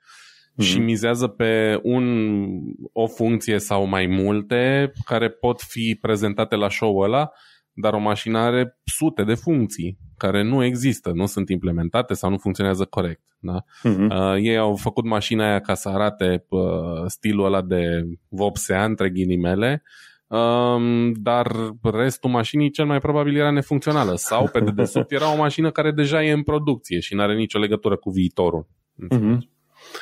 [0.60, 0.66] mm-hmm.
[0.66, 2.04] și mizează pe un,
[2.92, 7.30] o funcție sau mai multe care pot fi prezentate la show-ul ăla,
[7.72, 12.38] dar o mașină are sute de funcții care nu există, nu sunt implementate sau nu
[12.38, 13.22] funcționează corect.
[13.38, 13.60] Da?
[13.60, 14.08] Uh-huh.
[14.10, 16.60] Uh, ei au făcut mașina aia ca să arate uh,
[17.06, 19.82] stilul ăla de vopsea, între ghilimele,
[20.26, 25.70] um, dar restul mașinii cel mai probabil era nefuncțională sau pe dedesubt era o mașină
[25.70, 28.66] care deja e în producție și nu are nicio legătură cu viitorul.
[29.04, 29.38] Uh-huh.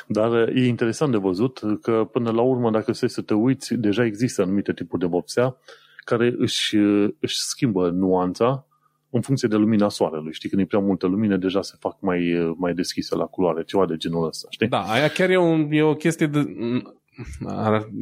[0.07, 4.05] Dar e interesant de văzut că până la urmă, dacă să să te uiți, deja
[4.05, 5.57] există anumite tipuri de vopsea
[6.05, 6.75] care își,
[7.19, 8.65] își schimbă nuanța
[9.09, 10.33] în funcție de lumina soarelui.
[10.33, 13.85] Știi, când e prea multă lumină, deja se fac mai, mai deschise la culoare, ceva
[13.85, 14.67] de genul ăsta, știi?
[14.67, 16.39] Da, aia chiar e, un, e o chestie de...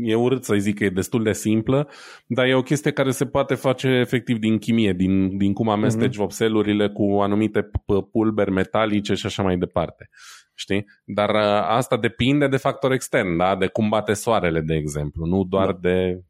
[0.01, 1.87] E urât să zic că e destul de simplă,
[2.27, 6.13] dar e o chestie care se poate face efectiv din chimie, din, din cum amesteci
[6.13, 6.17] mm-hmm.
[6.17, 7.69] vopselurile cu anumite
[8.11, 10.09] pulberi metalice și așa mai departe.
[10.59, 10.85] Știi?
[11.05, 11.29] Dar
[11.65, 13.55] asta depinde de factor extern, da?
[13.55, 15.89] de cum bate soarele, de exemplu, nu doar da.
[15.89, 16.23] de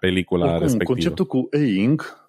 [0.00, 0.92] pelicula Oricum, respectivă.
[0.92, 2.22] Conceptul cu e-ink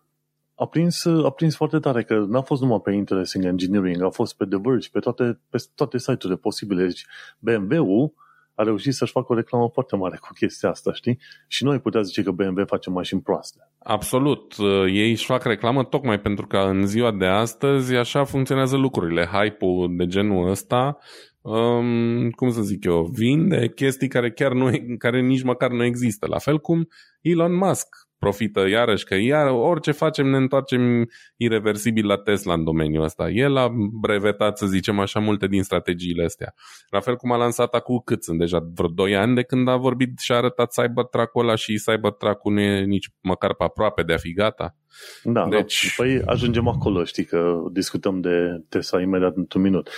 [0.55, 4.37] a prins, a prins foarte tare, că n-a fost numai pe Interesting Engineering, a fost
[4.37, 6.85] pe The Verge, pe toate, pe toate site-urile posibile.
[6.85, 7.05] Deci
[7.39, 8.13] BMW-ul
[8.55, 11.19] a reușit să-și facă o reclamă foarte mare cu chestia asta, știi?
[11.47, 13.69] Și noi putea zice că BMW face mașini proaste.
[13.79, 14.55] Absolut.
[14.87, 19.25] Ei își fac reclamă tocmai pentru că în ziua de astăzi așa funcționează lucrurile.
[19.25, 20.97] Hype-ul de genul ăsta
[21.41, 26.27] um, cum să zic eu, vinde chestii care chiar nu, care nici măcar nu există.
[26.27, 26.87] La fel cum
[27.21, 27.87] Elon Musk
[28.25, 33.29] profită iarăși că iar orice facem ne întoarcem irreversibil la Tesla în domeniul ăsta.
[33.29, 33.69] El a
[34.01, 36.53] brevetat, să zicem așa, multe din strategiile astea.
[36.89, 39.75] La fel cum a lansat acum cât sunt deja vreo 2 ani de când a
[39.75, 44.13] vorbit și a arătat Cybertruck-ul ăla și Cybertruck-ul nu e nici măcar pe aproape de
[44.13, 44.75] a fi gata.
[45.23, 45.93] Da, deci...
[45.97, 46.03] da.
[46.03, 49.89] Păi ajungem acolo, știi că discutăm de Tesla imediat într-un minut.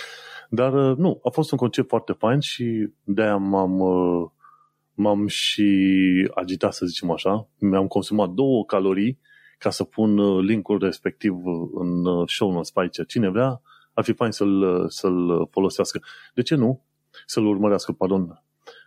[0.48, 4.30] Dar uh, nu, a fost un concept foarte fain și de-aia m-am, uh,
[4.98, 7.48] m-am și agitat, să zicem așa.
[7.58, 9.18] Mi-am consumat două calorii
[9.58, 11.34] ca să pun uh, linkul respectiv
[11.74, 13.06] în show notes pe aici.
[13.06, 13.60] Cine vrea,
[13.92, 16.02] ar fi fain să-l, să-l folosească.
[16.34, 16.84] De ce nu?
[17.26, 18.42] Să-l urmărească, pardon.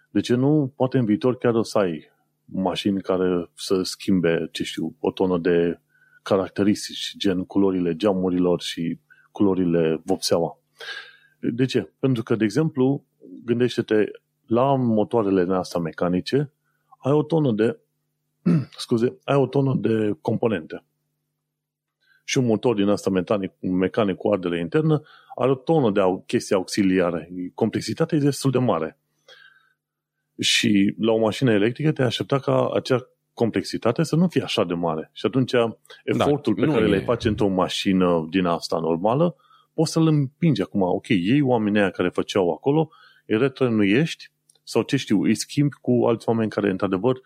[0.10, 0.74] De ce nu?
[0.76, 2.10] Poate în viitor chiar o să ai
[2.46, 5.80] mașini care să schimbe, ce știu, o tonă de
[6.24, 9.00] caracteristici, gen culorile geamurilor și
[9.32, 10.60] culorile vopseaua.
[11.40, 11.92] De ce?
[12.00, 13.06] Pentru că, de exemplu,
[13.46, 14.06] gândește-te
[14.52, 16.52] la motoarele astea mecanice
[16.98, 17.80] ai o tonă de
[18.78, 20.84] scuze, ai o tonă de componente.
[22.24, 25.02] Și un motor din asta mecanic, mecanic cu ardere internă
[25.36, 27.30] are o tonă de chestii auxiliare.
[27.54, 28.98] Complexitatea e destul de mare.
[30.40, 34.74] Și la o mașină electrică te aștepta ca acea complexitate să nu fie așa de
[34.74, 35.10] mare.
[35.14, 35.54] Și atunci
[36.04, 39.36] efortul da, pe care le faci într-o mașină din asta normală,
[39.74, 40.82] poți să-l împingi acum.
[40.82, 42.90] Ok, ei oamenii care făceau acolo,
[43.26, 44.32] îi retrănuiești
[44.72, 47.22] sau ce știu, îi schimbi cu alți oameni care într-adevăr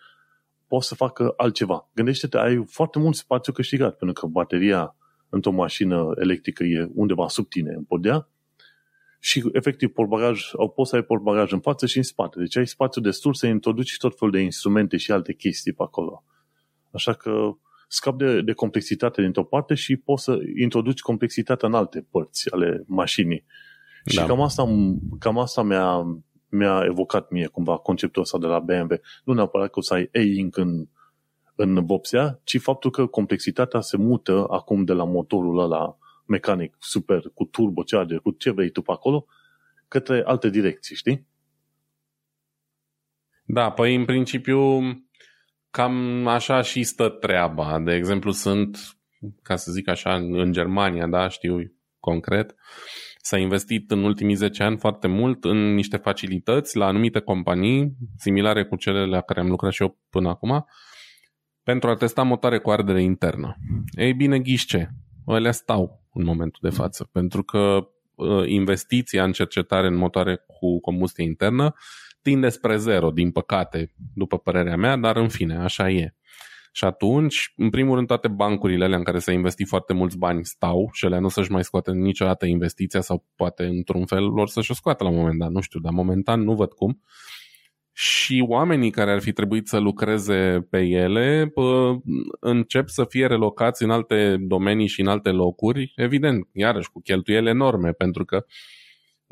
[0.67, 1.89] pot să facă altceva.
[1.93, 4.95] Gândește-te, ai foarte mult spațiu câștigat, pentru că bateria
[5.29, 8.27] într-o mașină electrică e undeva sub tine în podea
[9.19, 12.39] și efectiv portbagaj, au poți să ai portbagaj în față și în spate.
[12.39, 16.23] Deci ai spațiu destul să introduci tot felul de instrumente și alte chestii pe acolo.
[16.91, 22.05] Așa că scap de, de complexitate dintr-o parte și poți să introduci complexitatea în alte
[22.12, 23.45] părți ale mașinii.
[24.03, 24.21] Da.
[24.21, 24.63] Și cam asta,
[25.19, 28.99] cam asta mi-a, mi-a evocat mie cumva conceptul ăsta de la BMW.
[29.23, 30.88] Nu neapărat că o să ai E-Ink în,
[31.55, 37.21] în vopsea, ci faptul că complexitatea se mută acum de la motorul ăla mecanic super,
[37.34, 39.25] cu turbocharger, cu ce vrei tu pe acolo,
[39.88, 41.27] către alte direcții, știi?
[43.45, 44.81] Da, păi în principiu
[45.69, 47.79] cam așa și stă treaba.
[47.79, 48.77] De exemplu, sunt,
[49.41, 52.55] ca să zic așa, în Germania, da, știu concret,
[53.25, 58.65] s-a investit în ultimii 10 ani foarte mult în niște facilități la anumite companii, similare
[58.65, 60.65] cu cele la care am lucrat și eu până acum,
[61.63, 63.55] pentru a testa motoare cu ardere internă.
[63.91, 64.95] Ei bine, ghiște,
[65.27, 70.79] ele stau în momentul de față, pentru că uh, investiția în cercetare în motoare cu
[70.79, 71.73] combustie internă
[72.21, 76.15] tinde spre zero, din păcate, după părerea mea, dar în fine, așa e.
[76.77, 80.45] Și atunci, în primul rând, toate bancurile alea în care s-a investit foarte mulți bani
[80.45, 84.71] stau și ele nu să-și mai scoate niciodată investiția sau poate într-un fel lor să-și
[84.71, 87.01] o scoată la un moment dat, nu știu, dar momentan nu văd cum.
[87.91, 91.95] Și oamenii care ar fi trebuit să lucreze pe ele pă,
[92.39, 97.49] încep să fie relocați în alte domenii și în alte locuri, evident, iarăși cu cheltuieli
[97.49, 98.85] enorme, pentru că uh,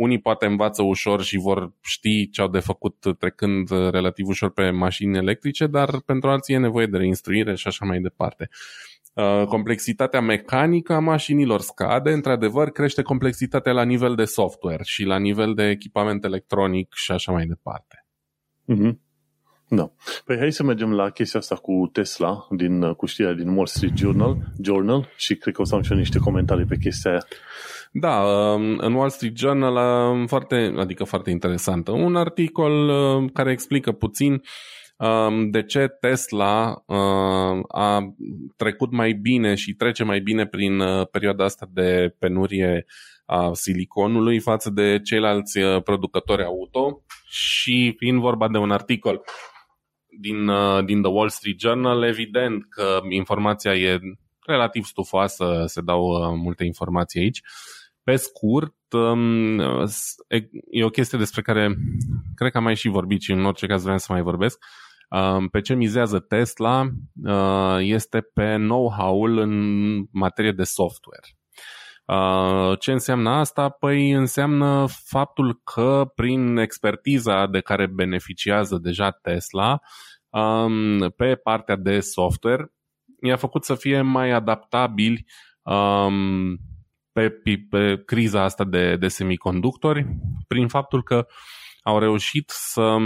[0.04, 4.70] unii poate învață ușor și vor ști ce au de făcut trecând relativ ușor pe
[4.70, 8.50] mașini electrice, dar pentru alții e nevoie de reinstruire și așa mai departe.
[9.13, 15.18] Uh, complexitatea mecanică a mașinilor scade, într-adevăr crește complexitatea la nivel de software și la
[15.18, 18.06] nivel de echipament electronic și așa mai departe.
[18.74, 19.04] Mm-hmm.
[19.76, 19.92] Da.
[20.26, 23.98] Păi hai să mergem la chestia asta cu Tesla, din, cu știrea din Wall Street
[23.98, 27.26] Journal, Journal și cred că o să am și eu niște comentarii pe chestia aia.
[27.95, 29.75] Da, um, în Wall Street Journal,
[30.12, 34.41] um, foarte, adică foarte interesantă, un articol um, care explică puțin
[35.49, 36.84] de ce Tesla
[37.67, 38.15] a
[38.58, 42.86] trecut mai bine și trece mai bine prin uh, perioada asta de penurie
[43.25, 49.21] a siliconului față de ceilalți uh, producători auto și fiind vorba de un articol
[50.19, 53.99] din, uh, din The Wall Street Journal, evident că informația e
[54.45, 57.41] relativ stufoasă, se dau multe informații aici.
[58.04, 59.60] Pe scurt, um,
[60.72, 61.76] e o chestie despre care
[62.36, 64.63] cred că am mai și vorbit și în orice caz vreau să mai vorbesc.
[65.10, 66.89] Um, pe ce mizează Tesla
[67.24, 69.54] uh, este pe know-how-ul în
[70.12, 71.28] materie de software.
[72.06, 73.70] Uh, ce înseamnă asta?
[73.70, 79.80] Păi înseamnă faptul că prin expertiza de care beneficiază deja Tesla
[80.30, 82.74] um, pe partea de software
[83.22, 85.26] i-a făcut să fie mai adaptabili
[87.13, 90.06] pe, pe criza asta de, de semiconductori
[90.47, 91.26] prin faptul că
[91.84, 92.97] au reușit să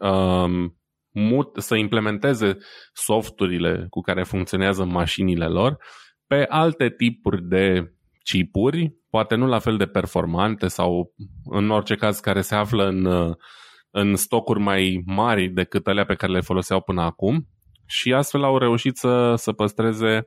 [0.00, 0.78] um,
[1.10, 2.56] mut, să implementeze
[2.92, 5.76] softurile cu care funcționează mașinile lor
[6.26, 12.20] pe alte tipuri de chipuri, poate nu la fel de performante sau în orice caz
[12.20, 13.34] care se află în,
[13.90, 17.48] în stocuri mai mari decât alea pe care le foloseau până acum
[17.86, 20.24] și astfel au reușit să, să păstreze uh,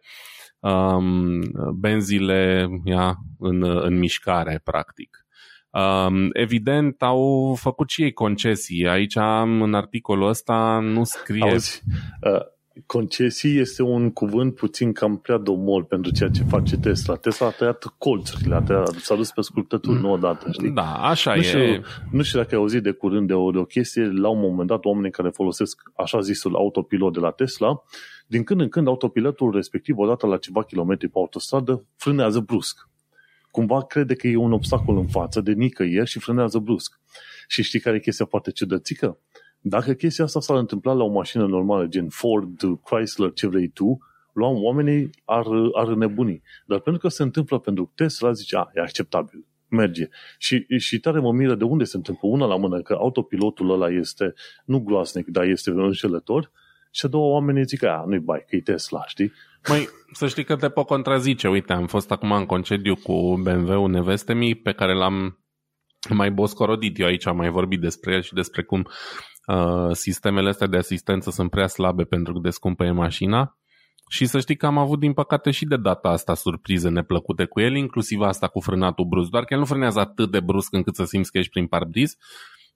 [0.60, 1.42] um,
[1.76, 5.26] benzile ia, în, în mișcare, practic.
[5.70, 8.88] Um, evident, au făcut și ei concesii.
[8.88, 9.16] Aici,
[9.62, 11.50] în articolul ăsta, nu scrie...
[11.52, 11.84] Auzi,
[12.22, 12.42] uh,
[12.86, 17.16] concesii este un cuvânt puțin cam prea domol pentru ceea ce face Tesla.
[17.16, 20.02] Tesla a tăiat colțurile, a tăiat, s-a dus pe scurtături, mm.
[20.02, 20.70] nu odată, știi?
[20.70, 21.44] Da, așa nu e.
[21.44, 24.40] Știu, nu știu dacă ai auzit de curând de o, de o chestie, la un
[24.40, 27.84] moment dat oamenii care folosesc așa zisul autopilot de la Tesla,
[28.28, 32.90] din când în când autopilotul respectiv, odată la ceva kilometri pe autostradă, frânează brusc.
[33.52, 37.00] Cumva crede că e un obstacol în față de nicăieri și frânează brusc.
[37.48, 39.20] Și știi care e chestia foarte ciudățică?
[39.62, 43.98] Dacă chestia asta s-ar întâmpla la o mașină normală, gen Ford, Chrysler, ce vrei tu,
[44.34, 46.42] luam oamenii ar, ar nebuni.
[46.66, 49.46] Dar pentru că se întâmplă pentru Tesla, zice, a, e acceptabil.
[49.70, 50.08] merge.
[50.38, 53.90] Și, și tare mă miră de unde se întâmplă una la mână, că autopilotul ăla
[53.90, 54.34] este
[54.66, 56.52] nu gloasnic, dar este înșelător
[56.92, 59.34] și a doua oameni zic că nu-i bai, că e Tesla, știi?
[59.68, 61.48] Mai, să știi că te pot contrazice.
[61.48, 65.40] Uite, am fost acum în concediu cu BMW-ul Nevestemi pe care l-am
[66.10, 67.00] mai boscorodit.
[67.00, 68.88] Eu aici am mai vorbit despre el și despre cum
[69.48, 73.58] uh, sistemele astea de asistență sunt prea slabe pentru că descumpăie mașina.
[74.10, 77.60] Și să știi că am avut, din păcate, și de data asta surprize neplăcute cu
[77.60, 79.30] el, inclusiv asta cu frânatul brusc.
[79.30, 82.18] Doar că el nu frânează atât de brusc încât să simți că ești prin parbriz,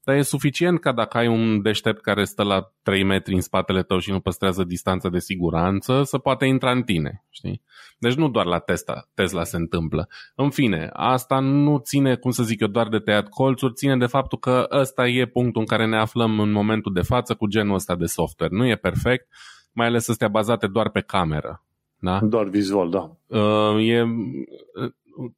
[0.04, 3.84] dar e suficient ca dacă ai un deștept care stă la 3 metri în spatele
[3.84, 7.26] tău și nu păstrează distanța de siguranță, să poate intra în tine.
[7.30, 7.62] Știi?
[7.98, 10.08] Deci nu doar la Tesla, Tesla se întâmplă.
[10.36, 14.06] În fine, asta nu ține, cum să zic eu, doar de tăiat colțuri, ține de
[14.06, 17.74] faptul că ăsta e punctul în care ne aflăm în momentul de față cu genul
[17.74, 18.56] ăsta de software.
[18.56, 19.28] Nu e perfect,
[19.72, 21.64] mai ales să stea bazate doar pe cameră.
[22.00, 22.20] Da?
[22.24, 23.12] Doar vizual, da.
[23.40, 24.04] Uh, e,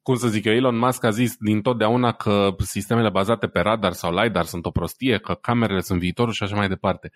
[0.02, 3.92] cum să zic eu, Elon Musk a zis din totdeauna că sistemele bazate pe radar
[3.92, 7.10] sau LiDAR sunt o prostie, că camerele sunt viitorul și așa mai departe.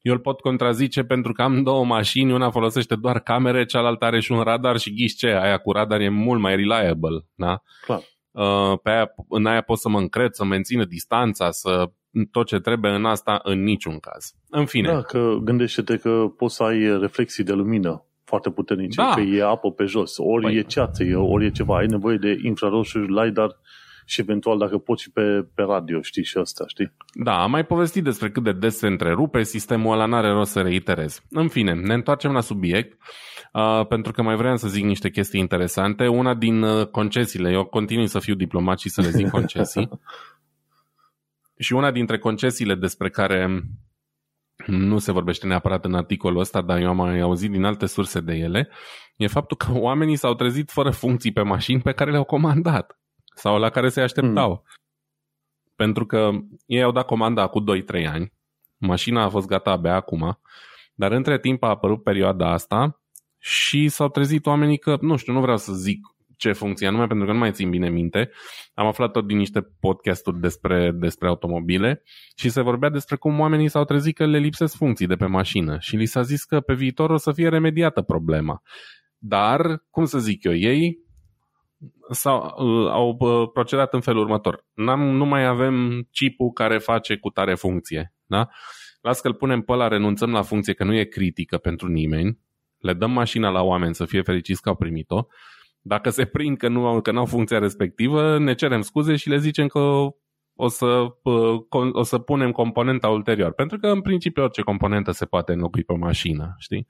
[0.00, 4.20] Eu îl pot contrazice pentru că am două mașini, una folosește doar camere, cealaltă are
[4.20, 7.26] și un radar și ghiși ce, aia cu radar e mult mai reliable.
[7.34, 7.62] Da?
[7.84, 8.00] Clar.
[8.30, 11.90] Uh, pe aia, în aia pot să mă încred, să mențină distanța, să
[12.30, 14.32] tot ce trebuie în asta în niciun caz.
[14.48, 14.92] În fine.
[14.92, 19.12] Da, că gândește-te că poți să ai reflexii de lumină foarte puternice, da.
[19.14, 20.56] că e apă pe jos, ori păi.
[20.56, 23.56] e ceață, ori e ceva, ai nevoie de infraroșu, LiDAR
[24.06, 26.92] și eventual dacă poți și pe, pe radio, știi, și asta, știi?
[27.12, 30.60] Da, am mai povestit despre cât de des se întrerupe, sistemul ăla n-are rost să
[30.60, 31.22] reiterez.
[31.30, 32.98] În fine, ne întoarcem la subiect,
[33.52, 36.06] uh, pentru că mai vreau să zic niște chestii interesante.
[36.06, 39.88] Una din uh, concesiile, eu continui să fiu diplomat și să le zic concesii,
[41.58, 43.62] și una dintre concesiile despre care
[44.66, 48.20] nu se vorbește neapărat în articolul ăsta, dar eu am mai auzit din alte surse
[48.20, 48.68] de ele,
[49.16, 52.98] e faptul că oamenii s-au trezit fără funcții pe mașini pe care le-au comandat
[53.34, 54.50] sau la care se așteptau.
[54.50, 54.62] Mm.
[55.76, 56.30] Pentru că
[56.66, 57.64] ei au dat comanda acum
[58.02, 58.32] 2-3 ani,
[58.76, 60.40] mașina a fost gata abia acum,
[60.94, 63.00] dar între timp a apărut perioada asta
[63.38, 67.26] și s-au trezit oamenii că, nu știu, nu vreau să zic ce funcție anume, pentru
[67.26, 68.30] că nu mai țin bine minte.
[68.74, 72.02] Am aflat tot din niște podcasturi despre, despre automobile
[72.36, 75.76] și se vorbea despre cum oamenii s-au trezit că le lipsesc funcții de pe mașină
[75.80, 78.62] și li s-a zis că pe viitor o să fie remediată problema.
[79.18, 81.02] Dar, cum să zic eu, ei
[82.10, 84.64] sau, uh, au uh, procedat în felul următor.
[84.74, 88.14] N-am, nu mai avem chipul care face cu tare funcție.
[88.26, 88.48] Da?
[89.00, 92.38] Las că îl punem pe ăla, renunțăm la funcție că nu e critică pentru nimeni,
[92.78, 95.26] le dăm mașina la oameni să fie fericiți că au primit-o
[95.86, 99.38] dacă se prind că nu au, că au funcția respectivă, ne cerem scuze și le
[99.38, 99.78] zicem că
[100.54, 101.06] o să,
[101.92, 103.52] o să punem componenta ulterior.
[103.52, 106.86] Pentru că, în principiu, orice componentă se poate înlocui pe mașină, știi?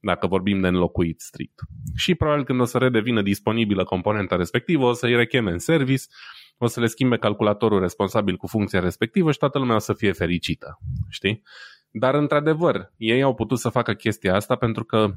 [0.00, 1.60] Dacă vorbim de înlocuit strict.
[1.96, 6.04] Și probabil când o să redevină disponibilă componenta respectivă, o să-i recheme în service,
[6.58, 10.12] o să le schimbe calculatorul responsabil cu funcția respectivă și toată lumea o să fie
[10.12, 11.42] fericită, știi?
[11.90, 15.14] Dar, într-adevăr, ei au putut să facă chestia asta pentru că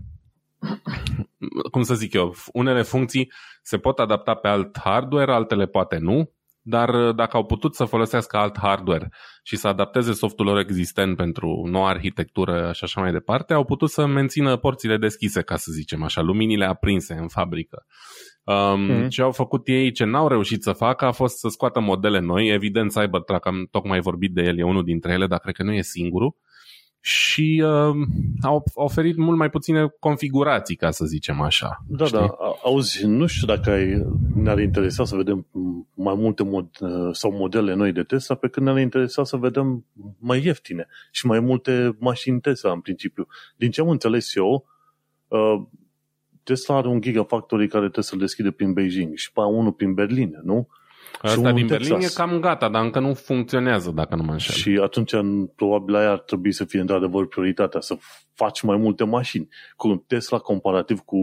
[1.72, 6.32] cum să zic eu, unele funcții se pot adapta pe alt hardware, altele poate nu,
[6.62, 9.10] dar uh, dacă au putut să folosească alt hardware
[9.44, 13.90] și să adapteze softul lor existent pentru noua arhitectură și așa mai departe, au putut
[13.90, 17.86] să mențină porțile deschise, ca să zicem așa, luminile aprinse în fabrică.
[18.44, 19.10] Um, mm.
[19.10, 22.48] Ce au făcut ei, ce n-au reușit să facă, a fost să scoată modele noi.
[22.48, 25.74] Evident, Cybertruck, am tocmai vorbit de el, e unul dintre ele, dar cred că nu
[25.74, 26.36] e singurul
[27.04, 27.96] și uh,
[28.42, 31.84] au oferit mult mai puține configurații, ca să zicem așa.
[31.88, 32.20] Da, știi?
[32.20, 35.48] da, auzi, nu știu dacă ai, ne-ar interesa să vedem
[35.94, 39.86] mai multe mod, uh, sau modele noi de Tesla, pe când ne-ar interesa să vedem
[40.20, 43.28] mai ieftine și mai multe mașini Tesla, în principiu.
[43.56, 44.66] Din ce am înțeles eu,
[45.28, 45.62] uh,
[46.44, 50.40] Tesla are un gigafactory care trebuie să-l deschide prin Beijing și pe unul prin Berlin,
[50.44, 50.68] nu?
[51.22, 52.14] Asta din Berlin Texas.
[52.14, 54.56] e cam gata, dar încă nu funcționează, dacă nu mă înșel.
[54.56, 55.12] Și atunci,
[55.56, 57.98] probabil, aia ar trebui să fie, într-adevăr, prioritatea, să
[58.34, 59.48] faci mai multe mașini.
[59.76, 61.18] Cu Tesla, comparativ cu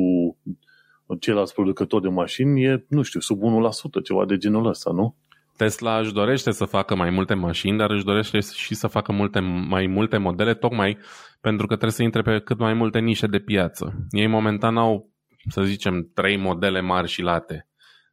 [1.21, 5.17] ceilalți producători de mașini, e, nu știu, sub 1%, ceva de genul ăsta, nu?
[5.57, 9.41] Tesla își dorește să facă mai multe mașini, dar își dorește și să facă multe,
[9.69, 10.99] mai multe modele, tocmai
[11.41, 13.95] pentru că trebuie să intre pe cât mai multe nișe de piață.
[14.11, 15.11] Ei momentan au,
[15.49, 17.69] să zicem, trei modele mari și late,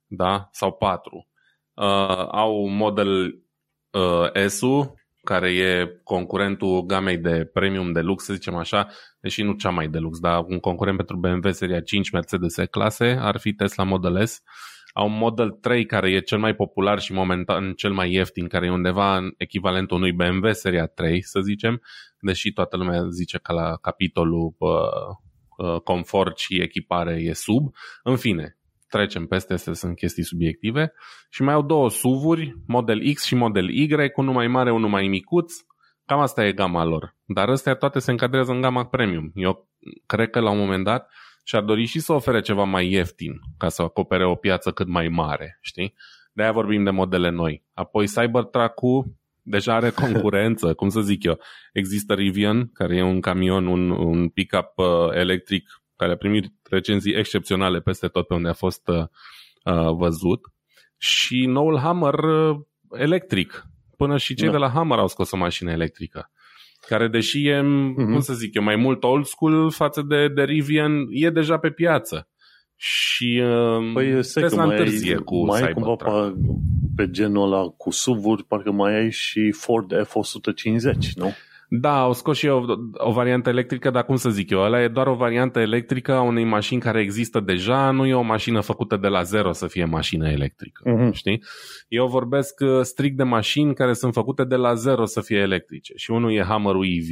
[0.07, 0.47] da?
[0.51, 1.27] Sau patru
[1.75, 3.39] uh, au model
[3.91, 8.87] uh, SU, care e concurentul gamei de premium de lux, să zicem așa,
[9.19, 13.17] deși nu cea mai de lux, dar un concurent pentru BMW seria 5 Mercedes clase
[13.19, 14.41] ar fi Tesla Model S.
[14.93, 18.65] Au un Model 3 care e cel mai popular și momentan cel mai ieftin, care
[18.65, 21.81] e undeva în echivalentul unui BMW seria 3, să zicem,
[22.19, 24.69] deși toată lumea zice că la capitolul uh,
[25.57, 27.75] uh, confort și echipare e sub.
[28.03, 28.57] În fine,
[28.87, 30.93] trecem peste, astea sunt chestii subiective.
[31.29, 35.07] Și mai au două SUV-uri, Model X și Model Y, unul mai mare, unul mai
[35.07, 35.53] micuț.
[36.05, 37.15] Cam asta e gama lor.
[37.25, 39.31] Dar astea toate se încadrează în gama premium.
[39.35, 39.69] Eu
[40.05, 41.11] cred că la un moment dat
[41.43, 45.07] și-ar dori și să ofere ceva mai ieftin ca să acopere o piață cât mai
[45.07, 45.93] mare, știi?
[46.33, 47.63] De-aia vorbim de modele noi.
[47.73, 51.39] Apoi Cybertruck-ul deja are concurență, cum să zic eu.
[51.73, 57.15] Există Rivian, care e un camion, un, un pick-up uh, electric care a primit recenzii
[57.15, 59.03] excepționale peste tot pe unde a fost uh,
[59.63, 60.39] uh, văzut
[60.97, 62.57] și noul Hammer uh,
[62.91, 63.65] electric.
[63.97, 64.51] Până și cei da.
[64.51, 66.29] de la Hammer au scos o mașină electrică
[66.87, 67.95] care deși e, uh-huh.
[67.95, 71.69] cum să zic eu, mai mult old school față de, de Rivian, e deja pe
[71.69, 72.29] piață.
[72.75, 76.33] Și uh, păi, Tesla întârzie cu mai cumva pe,
[76.95, 81.33] pe genul ăla cu SUV-uri, parcă mai ai și Ford F-150, nu?
[81.69, 82.63] Da, au scos și o,
[82.93, 86.21] o variantă electrică, dar cum să zic eu, ăla e doar o variantă electrică a
[86.21, 89.85] unei mașini care există deja, nu e o mașină făcută de la zero să fie
[89.85, 91.11] mașină electrică, uh-huh.
[91.11, 91.43] știi?
[91.87, 95.93] Eu vorbesc uh, strict de mașini care sunt făcute de la zero să fie electrice
[95.95, 97.09] și unul e Hummer EV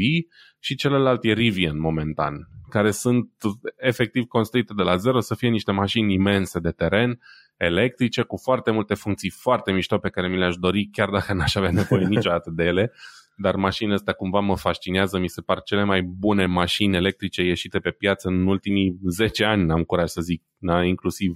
[0.60, 3.30] și celălalt e Rivian momentan, care sunt
[3.78, 7.20] efectiv construite de la zero să fie niște mașini imense de teren,
[7.58, 11.56] electrice, cu foarte multe funcții foarte mișto pe care mi le-aș dori, chiar dacă n-aș
[11.56, 12.92] avea nevoie niciodată de ele
[13.44, 17.80] dar mașinile astea cumva mă fascinează, mi se par cele mai bune mașini electrice ieșite
[17.80, 20.84] pe piață în ultimii 10 ani, am curaj să zic, da?
[20.84, 21.32] inclusiv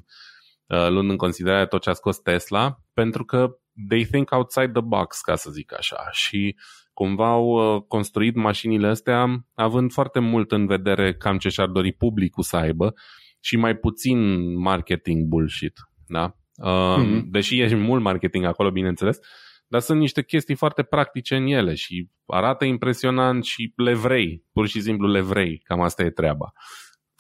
[0.68, 3.58] uh, luând în considerare tot ce a scos Tesla, pentru că
[3.90, 6.56] they think outside the box, ca să zic așa, și
[6.94, 11.92] cumva au uh, construit mașinile astea având foarte mult în vedere cam ce și-ar dori
[11.92, 12.94] publicul să aibă
[13.40, 14.20] și mai puțin
[14.60, 15.74] marketing bullshit,
[16.08, 16.36] da?
[16.56, 17.22] Uh, mm-hmm.
[17.30, 19.24] Deși e mult marketing acolo, bineînțeles, uh,
[19.68, 24.68] dar sunt niște chestii foarte practice în ele și arată impresionant și le vrei, pur
[24.68, 26.52] și simplu le vrei, cam asta e treaba.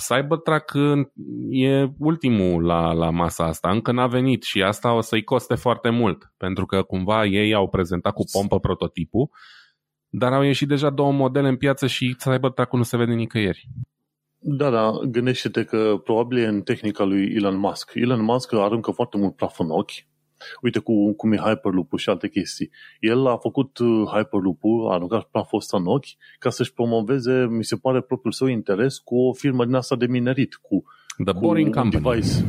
[0.07, 0.73] Cybertruck
[1.49, 5.89] e ultimul la, la masa asta, încă n-a venit și asta o să-i coste foarte
[5.89, 9.29] mult, pentru că cumva ei au prezentat cu pompă prototipul,
[10.09, 13.69] dar au ieșit deja două modele în piață și cybertruck nu se vede nicăieri.
[14.39, 17.91] Da, da, gândește-te că probabil e în tehnica lui Elon Musk.
[17.93, 19.91] Elon Musk aruncă foarte mult praf în ochi
[20.61, 22.69] Uite cu, cum e Hyperloop-ul și alte chestii.
[22.99, 26.05] El a făcut uh, Hyperloop-ul, a aruncat praful ăsta în ochi
[26.39, 30.05] ca să-și promoveze, mi se pare, propriul său interes cu o firmă din asta de
[30.07, 30.83] minerit, cu
[31.23, 32.03] The cu Boring Company.
[32.03, 32.45] Device.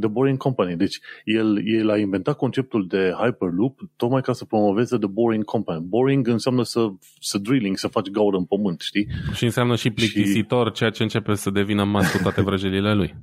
[0.00, 0.76] The Boring Company.
[0.76, 5.84] Deci el, el a inventat conceptul de Hyperloop tocmai ca să promoveze The Boring Company.
[5.84, 6.88] Boring înseamnă să,
[7.20, 9.08] să drilling, să faci gaură în pământ, știi?
[9.34, 10.72] Și înseamnă și plictisitor, și...
[10.72, 13.14] ceea ce începe să devină mas cu toate vrăjelile lui.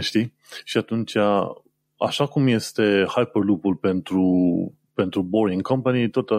[0.00, 0.32] Știi?
[0.64, 1.14] Și atunci
[2.04, 4.22] așa cum este Hyperloop-ul pentru,
[4.94, 6.30] pentru Boring Company, tot,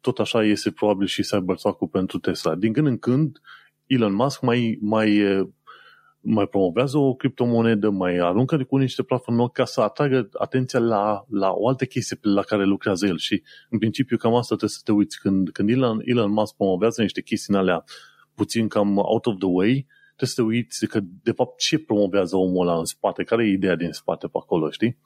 [0.00, 2.54] tot așa este probabil și Cybertruck-ul pentru Tesla.
[2.54, 3.40] Din când în când,
[3.86, 5.22] Elon Musk mai, mai,
[6.20, 11.50] mai promovează o criptomonedă, mai aruncă cu niște plafoni ca să atragă atenția la, la
[11.50, 14.92] o altă chestie la care lucrează el și în principiu cam asta trebuie să te
[14.92, 15.20] uiți.
[15.20, 17.84] Când, când Elon, Elon Musk promovează niște chestii alea
[18.34, 19.86] puțin cam out of the way,
[20.18, 23.50] trebuie să te uiți că, de fapt, ce promovează omul ăla în spate, care e
[23.50, 24.98] ideea din spate pe acolo, știi?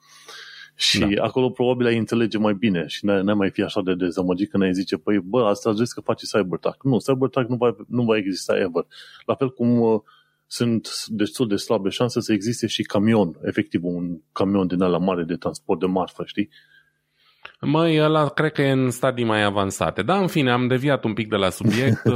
[0.75, 1.23] Și da.
[1.23, 4.73] acolo probabil ai înțelege mai bine și n-ai mai fi așa de dezamăgit când ai
[4.73, 6.83] zice, păi bă, asta zici că face Cybertruck.
[6.83, 8.85] Nu, Cybertruck nu va, nu va exista ever.
[9.25, 10.01] La fel cum uh,
[10.47, 15.23] sunt destul de slabe șanse să existe și camion, efectiv un camion din ala mare
[15.23, 16.49] de transport de marfă, știi?
[17.61, 20.01] Măi, ăla cred că e în stadii mai avansate.
[20.01, 22.01] Da, în fine, am deviat un pic de la subiect.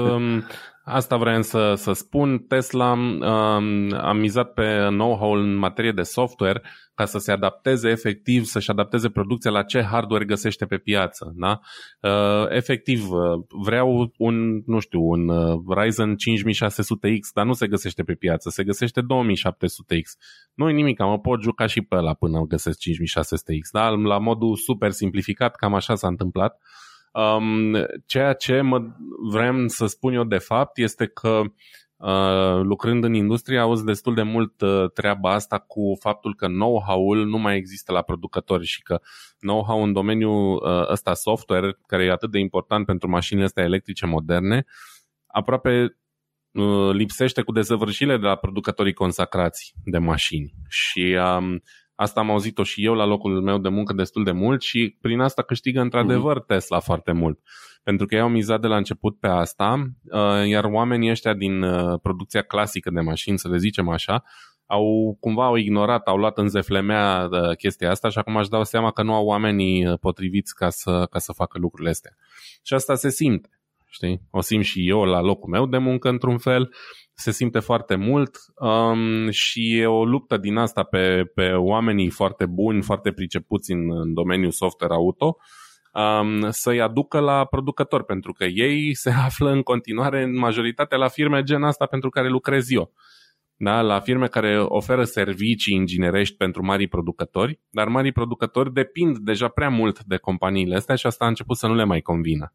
[0.87, 2.39] Um, Asta vreau să, să spun.
[2.47, 6.61] Tesla um, a mizat pe know-how în materie de software
[6.95, 11.33] ca să se adapteze efectiv, să-și adapteze producția la ce hardware găsește pe piață.
[11.35, 11.59] Da?
[12.01, 13.19] Uh, efectiv, uh,
[13.49, 18.63] vreau un, nu știu, un uh, Ryzen 5600X, dar nu se găsește pe piață, se
[18.63, 20.09] găsește 2700X.
[20.53, 23.69] Nu e nimic, mă pot juca și pe ăla până găsesc 5600X.
[23.71, 23.89] Da?
[23.89, 26.53] La modul super simplificat, cam așa s-a întâmplat.
[26.53, 26.86] Uh,
[27.21, 28.81] Um, ceea ce mă
[29.31, 31.41] vrem să spun eu de fapt este că
[31.97, 37.25] Uh, lucrând în industrie, auzi destul de mult uh, treaba asta cu faptul că know-how-ul
[37.25, 38.99] nu mai există la producători și că
[39.39, 44.05] know-how în domeniul uh, ăsta software, care e atât de important pentru mașinile astea electrice
[44.05, 44.65] moderne,
[45.27, 45.97] aproape
[46.51, 50.53] uh, lipsește cu desăvârșire de la producătorii consacrați de mașini.
[50.67, 51.61] Și um,
[51.99, 55.19] Asta am auzit-o și eu la locul meu de muncă destul de mult și prin
[55.19, 56.45] asta câștigă într-adevăr mhm.
[56.45, 57.39] Tesla foarte mult.
[57.83, 61.63] Pentru că ei au mizat de la început pe asta, uh, iar oamenii ăștia din
[61.63, 64.23] uh, producția clasică de mașini, să le zicem așa,
[64.65, 68.63] au cumva au ignorat, au luat în zeflemea uh, chestia asta și acum aș dau
[68.63, 72.15] seama că nu au oamenii potriviți ca să, ca să facă lucrurile astea.
[72.63, 73.49] Și asta se simte.
[73.89, 74.21] Știi?
[74.31, 76.73] O simt și eu la locul meu de muncă într-un fel,
[77.19, 82.45] se simte foarte mult um, și e o luptă din asta pe, pe oamenii foarte
[82.45, 85.37] buni, foarte pricepuți în, în domeniul software auto,
[85.93, 91.07] um, să-i aducă la producători, pentru că ei se află în continuare în majoritate la
[91.07, 92.93] firme gen asta pentru care lucrez eu.
[93.59, 99.47] Da, la firme care oferă servicii inginerești pentru mari producători, dar mari producători depind deja
[99.47, 102.53] prea mult de companiile astea și asta a început să nu le mai convină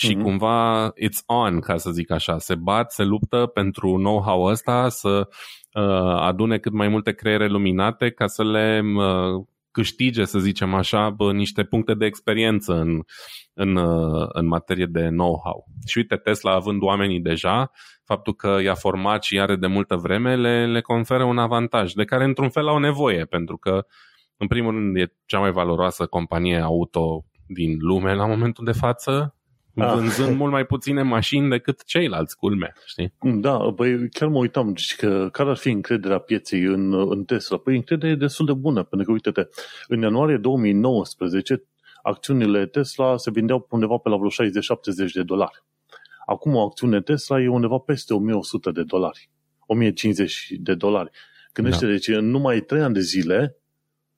[0.00, 0.22] și mm-hmm.
[0.22, 2.38] cumva it's on, ca să zic așa.
[2.38, 5.28] Se bat, se luptă pentru know-how ăsta să
[5.72, 11.10] uh, adune cât mai multe creiere luminate ca să le uh, câștige, să zicem așa,
[11.10, 13.00] bă, niște puncte de experiență în,
[13.54, 15.64] în, uh, în materie de know-how.
[15.86, 17.70] Și uite, Tesla având oamenii deja,
[18.04, 22.04] faptul că i-a format și are de multă vreme, le, le conferă un avantaj, de
[22.04, 23.86] care într-un fel au nevoie, pentru că,
[24.36, 29.34] în primul rând, e cea mai valoroasă companie auto din lume la momentul de față,
[29.82, 29.94] Ah.
[29.94, 33.14] vânzând mult mai puține mașini decât ceilalți, culme, știi?
[33.20, 37.56] Da, băi, chiar mă uitam că care ar fi încrederea pieței în, în Tesla.
[37.56, 39.48] Păi încrederea e destul de bună, pentru că, uite-te,
[39.88, 41.64] în ianuarie 2019,
[42.02, 44.30] acțiunile Tesla se vindeau undeva pe la vreo
[45.08, 45.64] 60-70 de dolari.
[46.26, 49.30] Acum o acțiune Tesla e undeva peste 1100 de dolari.
[49.66, 51.10] 1050 de dolari.
[51.52, 51.90] Gândește, da.
[51.90, 53.56] deci în numai 3 ani de zile,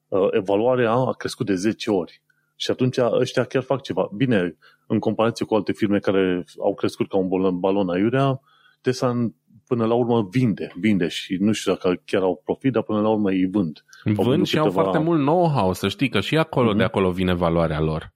[0.09, 2.23] uh, evaluarea a crescut de 10 ori.
[2.57, 4.09] Și atunci ăștia chiar fac ceva.
[4.17, 4.57] Bine,
[4.93, 8.41] în comparație cu alte firme care au crescut ca un balon aiurea,
[8.81, 9.13] Tesla
[9.67, 13.09] până la urmă vinde, vinde și nu știu dacă chiar au profit, dar până la
[13.09, 13.85] urmă îi vând.
[14.05, 14.65] Vând și câteva...
[14.65, 16.77] au foarte mult know-how, să știi că și acolo, mm-hmm.
[16.77, 18.13] de acolo vine valoarea lor.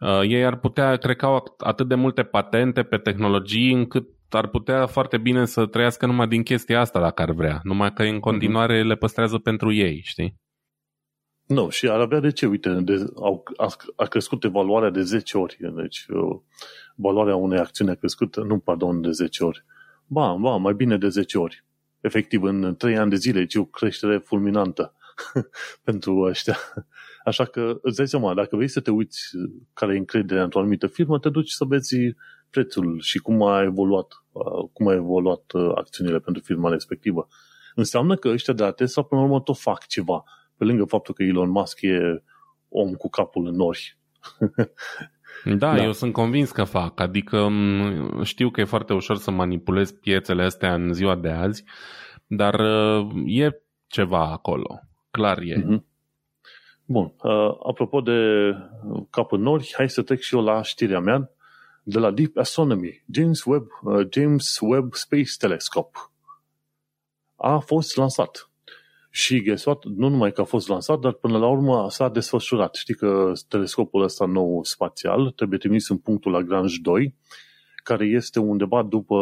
[0.00, 4.46] Uh, ei ar putea, cred că au atât de multe patente pe tehnologii încât ar
[4.46, 8.20] putea foarte bine să trăiască numai din chestia asta dacă ar vrea, numai că în
[8.20, 8.86] continuare mm-hmm.
[8.86, 10.42] le păstrează pentru ei, știi?
[11.46, 15.38] Nu, și ar avea de ce, uite, de, au, a, a crescut evaluarea de 10
[15.38, 16.40] ori, deci uh,
[16.94, 19.64] valoarea unei acțiuni a crescut, nu, pardon, de 10 ori.
[20.06, 21.64] Ba, ba, mai bine de 10 ori.
[22.00, 24.94] Efectiv, în 3 ani de zile, deci o creștere fulminantă
[25.84, 26.56] pentru ăștia.
[27.24, 29.20] Așa că îți dai seama, dacă vrei să te uiți
[29.72, 31.96] care e încrederea într-o anumită firmă, te duci să vezi
[32.50, 37.28] prețul și cum a evoluat, uh, cum a evoluat uh, acțiunile pentru firma respectivă.
[37.74, 40.24] Înseamnă că ăștia de la Tesla, până la urmă, tot fac ceva
[40.56, 42.22] pe lângă faptul că Elon Musk e
[42.68, 43.98] om cu capul în nori.
[45.44, 47.00] Da, da, eu sunt convins că fac.
[47.00, 47.48] Adică
[48.22, 51.64] știu că e foarte ușor să manipulez piețele astea în ziua de azi,
[52.26, 54.80] dar uh, e ceva acolo.
[55.10, 55.60] Clar e.
[55.60, 55.82] Mm-hmm.
[56.84, 57.14] Bun.
[57.22, 58.12] Uh, apropo de
[59.10, 61.30] cap în nori, hai să trec și eu la știrea mea
[61.82, 63.04] de la Deep Astronomy.
[63.10, 65.98] James Webb, uh, James Webb Space Telescope
[67.36, 68.50] a fost lansat.
[69.16, 69.84] Și guess what?
[69.84, 72.74] Nu numai că a fost lansat, dar până la urmă s-a desfășurat.
[72.74, 77.14] Știi că telescopul ăsta nou spațial trebuie trimis în punctul Lagrange 2,
[77.84, 79.14] care este undeva după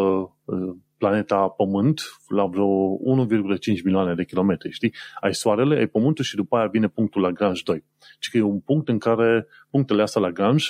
[0.44, 4.94] uh, planeta Pământ, la vreo 1,5 milioane de kilometri, știi?
[5.20, 7.84] Ai Soarele, ai Pământul și după aia vine punctul Lagrange 2.
[8.18, 10.66] Și că e un punct în care punctele astea Lagrange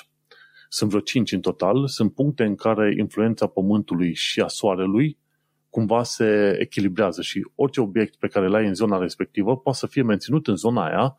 [0.69, 5.19] sunt vreo 5 în total, sunt puncte în care influența Pământului și a Soarelui
[5.73, 9.87] cumva se echilibrează și orice obiect pe care îl ai în zona respectivă poate să
[9.87, 11.17] fie menținut în zona aia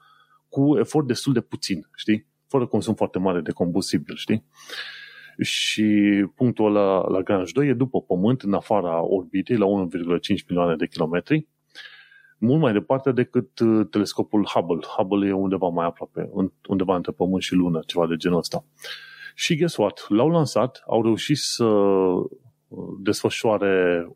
[0.50, 2.28] cu efort destul de puțin, știi?
[2.48, 4.46] Fără consum foarte mare de combustibil, știi?
[5.40, 5.86] Și
[6.36, 10.88] punctul ăla la Grange 2 e după Pământ, în afara orbitei, la 1,5 milioane de
[10.88, 11.48] kilometri,
[12.38, 14.88] mult mai departe decât uh, telescopul Hubble.
[14.98, 16.30] Hubble e undeva mai aproape,
[16.68, 18.66] undeva între Pământ și Lună, ceva de genul ăsta.
[19.36, 20.06] Și guess what?
[20.08, 22.28] L-au lansat, au reușit să uh,
[23.00, 24.08] desfășoare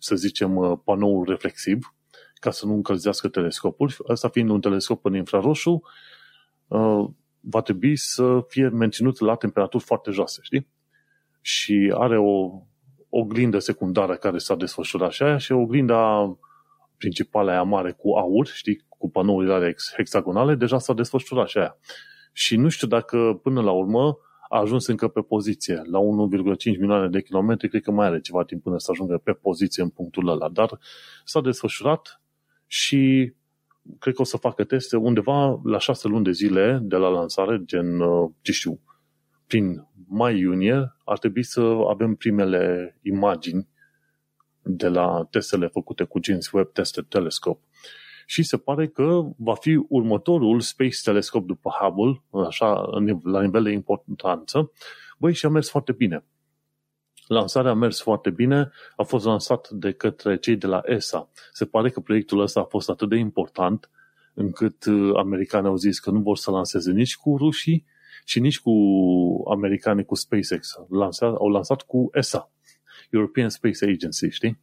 [0.00, 1.94] să zicem, uh, panoul reflexiv,
[2.34, 3.92] ca să nu încălzească telescopul.
[4.06, 5.82] Asta fiind un telescop în infraroșu,
[6.66, 7.08] uh,
[7.40, 10.68] va trebui să fie menținut la temperaturi foarte joase, știi?
[11.40, 12.62] Și are o
[13.08, 16.36] oglindă secundară care s-a desfășurat și aia și oglinda
[16.96, 21.76] principală aia mare cu aur, știi, cu panourile hexagonale, deja s-a desfășurat și aia.
[22.32, 24.18] Și nu știu dacă până la urmă
[24.50, 25.82] a ajuns încă pe poziție.
[25.84, 29.32] La 1,5 milioane de kilometri, cred că mai are ceva timp până să ajungă pe
[29.32, 30.78] poziție în punctul ăla, dar
[31.24, 32.22] s-a desfășurat
[32.66, 33.32] și
[33.98, 37.62] cred că o să facă teste undeva la șase luni de zile de la lansare,
[37.64, 38.80] gen, uh, ce știu,
[39.46, 43.68] prin mai-iunie, ar trebui să avem primele imagini
[44.62, 47.64] de la testele făcute cu James Webb Tested Telescope
[48.30, 52.88] și se pare că va fi următorul Space Telescope după Hubble, așa,
[53.22, 54.72] la nivel de importanță,
[55.18, 56.24] băi, și a mers foarte bine.
[57.26, 61.30] Lansarea a mers foarte bine, a fost lansat de către cei de la ESA.
[61.52, 63.90] Se pare că proiectul ăsta a fost atât de important
[64.34, 67.84] încât uh, americanii au zis că nu vor să lanseze nici cu rușii
[68.24, 68.72] și nici cu
[69.50, 70.76] americanii cu SpaceX.
[70.88, 72.50] Lansat, au lansat cu ESA,
[73.10, 74.60] European Space Agency, știi?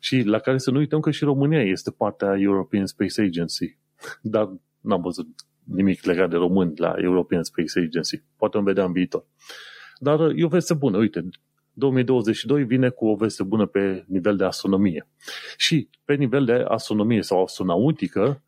[0.00, 3.78] Și la care să nu uităm că și România este partea European Space Agency.
[4.22, 5.28] Dar n-am văzut
[5.64, 8.22] nimic legat de români la European Space Agency.
[8.36, 9.24] Poate îmi vedea în viitor.
[9.98, 10.98] Dar e o veste bună.
[10.98, 11.28] Uite,
[11.72, 15.08] 2022 vine cu o veste bună pe nivel de astronomie.
[15.56, 18.42] Și pe nivel de astronomie sau astronautică,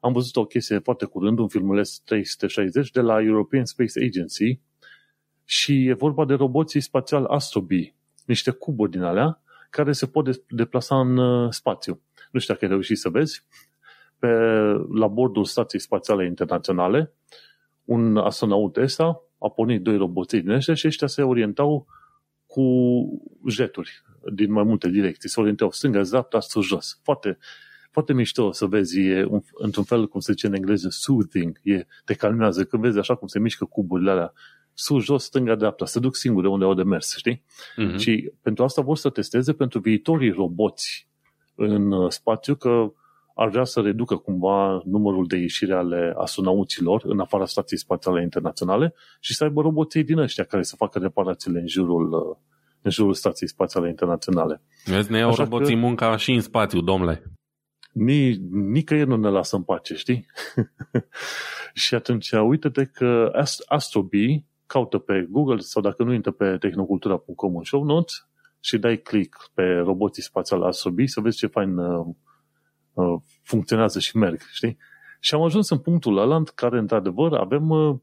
[0.00, 4.60] am văzut o chestie foarte curând, un filmuleț 360 de la European Space Agency
[5.44, 7.94] și e vorba de roboții spațial Astrobee,
[8.24, 9.40] niște cuburi din alea
[9.70, 12.00] care se pot deplasa în uh, spațiu.
[12.30, 13.44] Nu știu dacă ai reușit să vezi,
[14.18, 14.28] pe,
[14.92, 17.12] la bordul Stației Spațiale Internaționale,
[17.84, 21.86] un astronaut ESA a pornit doi roboții din ăștia și ăștia se orientau
[22.46, 22.62] cu
[23.48, 24.02] jeturi
[24.32, 25.28] din mai multe direcții.
[25.28, 27.00] Se orientau stânga, dreapta, sus, jos.
[27.02, 27.38] Foarte,
[27.90, 31.86] foarte mișto să vezi, e un, într-un fel, cum se zice în engleză, soothing, e,
[32.04, 32.64] te calmează.
[32.64, 34.32] Când vezi așa cum se mișcă cuburile alea,
[34.78, 37.42] sus, jos, stânga, dreapta, se duc singure unde au de mers, știi?
[37.42, 37.98] Uh-huh.
[37.98, 41.08] Și pentru asta vor să testeze pentru viitorii roboți
[41.54, 42.92] în uh, spațiu, că
[43.34, 48.94] ar vrea să reducă cumva numărul de ieșire ale astronauților în afara stației spațiale internaționale
[49.20, 52.36] și să aibă roboții din ăștia care să facă reparațiile în jurul, uh,
[52.82, 54.62] în jurul stației spațiale internaționale.
[54.84, 55.80] Vezi, ne iau Așa roboții că...
[55.80, 57.22] munca și în spațiu, domnule.
[57.92, 60.26] Ni, nicăieri nu ne lasă în pace, știi?
[61.84, 63.30] și atunci, uite-te că
[63.66, 68.28] Astrobee caută pe Google sau dacă nu intră pe tehnocultura.com în show notes
[68.60, 72.06] și dai click pe roboții spațiali Astrobee să vezi ce fain uh,
[72.92, 74.76] uh, funcționează și merg, știi?
[75.20, 77.96] Și am ajuns în punctul ăla în care, într-adevăr, avem uh,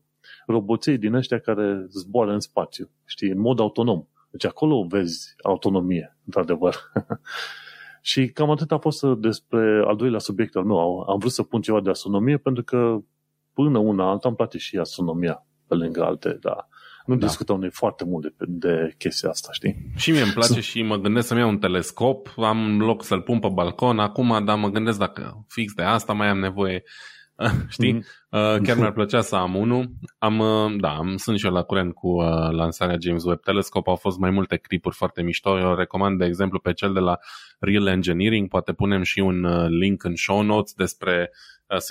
[0.45, 4.07] roboței din ăștia care zboară în spațiu, știi, în mod autonom.
[4.29, 6.75] Deci acolo vezi autonomie, într-adevăr.
[8.01, 10.99] și cam atât a fost despre al doilea subiect al meu.
[10.99, 12.97] Am vrut să pun ceva de astronomie pentru că
[13.53, 16.67] până una alta îmi place și astronomia pe lângă alte, dar
[17.05, 17.25] nu da.
[17.25, 19.91] discutăm noi foarte mult de, de chestia asta, știi?
[19.95, 23.39] Și mie îmi place și mă gândesc să-mi iau un telescop, am loc să-l pun
[23.39, 26.83] pe balcon acum, dar mă gândesc dacă fix de asta mai am nevoie,
[27.69, 27.99] știi?
[27.99, 28.61] Mm-hmm.
[28.63, 29.89] Chiar mi-ar plăcea să am unul.
[30.17, 33.89] Am, uh, da, am, sunt și eu la curent cu uh, lansarea James Webb Telescope,
[33.89, 37.17] au fost mai multe clipuri foarte mișto, eu recomand de exemplu pe cel de la
[37.59, 41.31] Real Engineering, poate punem și un link în show notes despre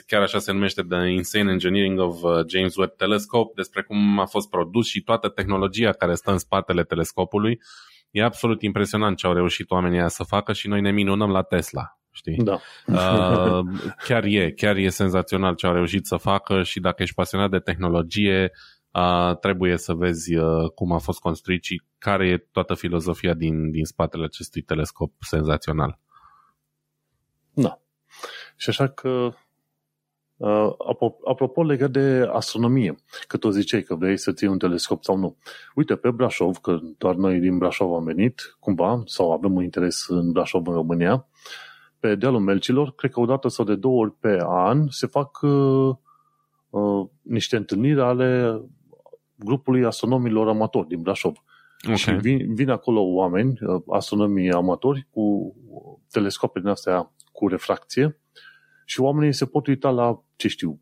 [0.07, 4.27] chiar așa se numește The Insane Engineering of uh, James Webb Telescope, despre cum a
[4.27, 7.61] fost produs și toată tehnologia care stă în spatele telescopului.
[8.11, 11.97] E absolut impresionant ce au reușit oamenii să facă și noi ne minunăm la Tesla.
[12.11, 12.37] Știi?
[12.37, 12.61] Da.
[12.87, 13.67] Uh,
[14.07, 17.59] chiar e, chiar e senzațional ce au reușit să facă și dacă ești pasionat de
[17.59, 18.51] tehnologie,
[18.91, 23.71] uh, trebuie să vezi uh, cum a fost construit și care e toată filozofia din,
[23.71, 25.99] din spatele acestui telescop senzațional.
[27.53, 27.81] Da.
[28.57, 29.35] Și așa că Uh,
[31.25, 32.95] apropo legat de astronomie,
[33.27, 35.37] că tu ziceai că vrei să ții un telescop sau nu.
[35.75, 40.05] Uite, pe Brașov, că doar noi din Brașov am venit, cumva, sau avem un interes
[40.09, 41.27] în Brașov, în România,
[42.01, 45.41] pe dealul Melcilor, cred că o dată sau de două ori pe an se fac
[45.43, 45.95] uh,
[46.71, 48.61] uh, niște întâlniri ale
[49.35, 51.43] grupului astronomilor amatori din Brașov.
[51.85, 51.97] Okay.
[51.97, 55.55] Și vin, vin acolo oameni, uh, astronomii amatori, cu
[56.11, 58.17] telescope din astea cu refracție
[58.85, 60.81] și oamenii se pot uita la, ce știu,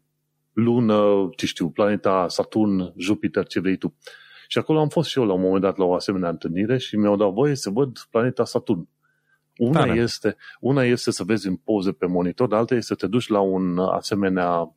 [0.53, 3.97] lună, ce știu, planeta Saturn, Jupiter, ce vrei tu.
[4.49, 6.97] Și acolo am fost și eu la un moment dat la o asemenea întâlnire și
[6.97, 8.89] mi-au dat voie să văd planeta Saturn.
[9.57, 13.07] Una este, una este să vezi în poze pe monitor, dar alta este să te
[13.07, 14.77] duci la un asemenea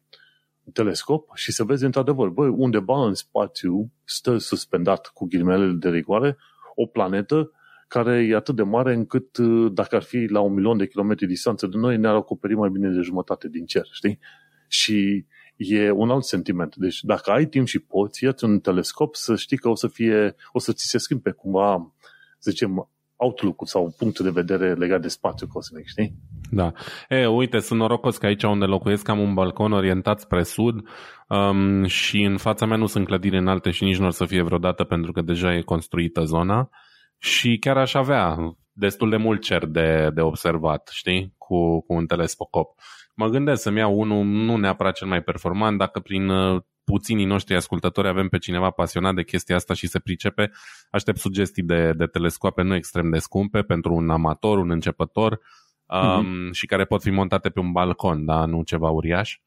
[0.74, 6.38] telescop și să vezi într-adevăr, băi, undeva în spațiu stă suspendat cu ghilimelele de rigoare
[6.76, 7.52] o planetă
[7.88, 11.28] care e atât de mare încât uh, dacă ar fi la un milion de kilometri
[11.28, 14.20] distanță de noi, ne-ar acoperi mai bine de jumătate din cer, știi?
[14.68, 16.76] Și e un alt sentiment.
[16.76, 20.36] Deci dacă ai timp și poți, ia un telescop să știi că o să fie,
[20.52, 21.94] o să ți se schimbe cumva,
[22.40, 26.14] să zicem, outlook sau punctul de vedere legat de spațiu cosmic, știi?
[26.52, 26.72] Da.
[27.10, 30.88] E, uite, sunt norocos că aici unde locuiesc am un balcon orientat spre sud
[31.28, 34.42] um, și în fața mea nu sunt clădiri înalte și nici nu o să fie
[34.42, 36.70] vreodată pentru că deja e construită zona
[37.18, 42.06] și chiar aș avea destul de mult cer de, de observat, știi, cu, cu un
[42.06, 42.80] telescop.
[43.14, 47.56] Mă gândesc să-mi iau unul nu neapărat cel mai performant, dacă prin uh, puținii noștri
[47.56, 50.52] ascultători avem pe cineva pasionat de chestia asta și se pricepe,
[50.90, 55.40] aștept sugestii de, de telescoape nu extrem de scumpe pentru un amator, un începător
[55.86, 56.52] um, uh-huh.
[56.52, 59.40] și care pot fi montate pe un balcon, da, nu ceva uriaș.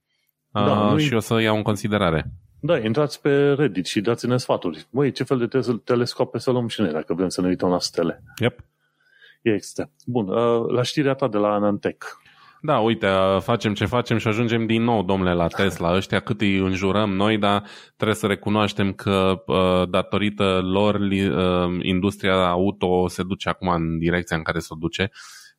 [0.51, 2.31] Da, uh, și o să iau în considerare.
[2.61, 4.87] Da, intrați pe Reddit și dați-ne sfaturi.
[4.91, 7.79] Măi, ce fel de telescope să luăm și noi dacă vrem să ne uităm la
[7.79, 8.23] stele?
[8.41, 8.65] Yep.
[9.43, 9.91] Este.
[10.07, 12.19] Bun, uh, la știrea ta de la Anantec.
[12.67, 15.95] Da, uite, uh, facem ce facem și ajungem din nou, domnule, la Tesla.
[15.95, 17.63] Ăștia cât îi înjurăm noi, dar
[17.97, 21.01] trebuie să recunoaștem că uh, datorită lor
[21.83, 25.11] industria auto se duce acum în direcția în care se duce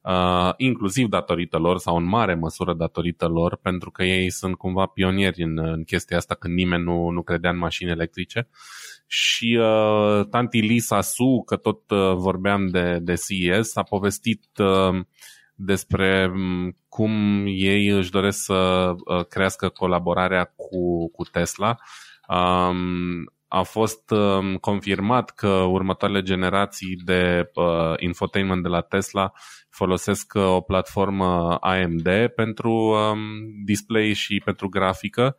[0.02, 4.86] uh, inclusiv datorită lor sau în mare măsură datorită lor, pentru că ei sunt cumva
[4.86, 8.48] pionieri în, în chestia asta când nimeni nu, nu credea în mașini electrice.
[9.08, 15.00] Și uh, tanti Lisa Su, că tot uh, vorbeam de, de CES, a povestit uh,
[15.58, 21.78] despre mm, cum ei își doresc să uh, crească colaborarea cu, cu Tesla.
[22.28, 29.32] Um, a fost um, confirmat că următoarele generații de uh, infotainment de la Tesla
[29.70, 33.20] folosesc uh, o platformă AMD pentru um,
[33.66, 35.38] display și pentru grafică.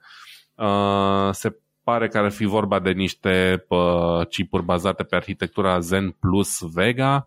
[0.55, 6.11] Uh, se pare că ar fi vorba de niște uh, chipuri bazate pe arhitectura Zen
[6.11, 7.27] Plus Vega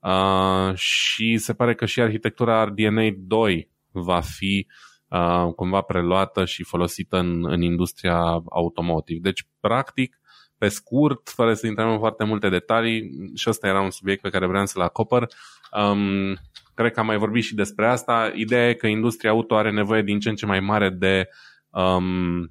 [0.00, 4.66] uh, și se pare că și arhitectura RDNA 2 va fi
[5.08, 9.20] uh, cumva preluată și folosită în, în industria automotive.
[9.22, 10.20] Deci, practic,
[10.58, 14.30] pe scurt, fără să intrăm în foarte multe detalii, și ăsta era un subiect pe
[14.30, 15.26] care vreau să-l acopăr.
[15.72, 16.36] Um,
[16.74, 18.32] cred că am mai vorbit și despre asta.
[18.34, 21.28] Ideea e că industria auto are nevoie din ce în ce mai mare de
[21.70, 22.48] um, uh,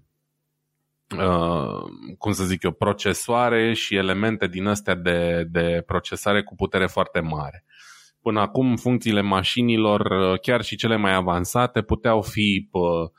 [2.17, 7.19] cum să zic eu, procesoare și elemente din astea de, de procesare cu putere foarte
[7.19, 7.65] mare.
[8.21, 13.09] Până acum, funcțiile mașinilor, chiar și cele mai avansate, puteau fi uh,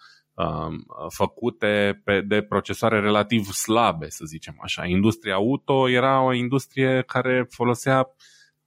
[0.40, 4.86] Um, făcute pe, de procesoare relativ slabe, să zicem așa.
[4.86, 8.06] Industria auto era o industrie care folosea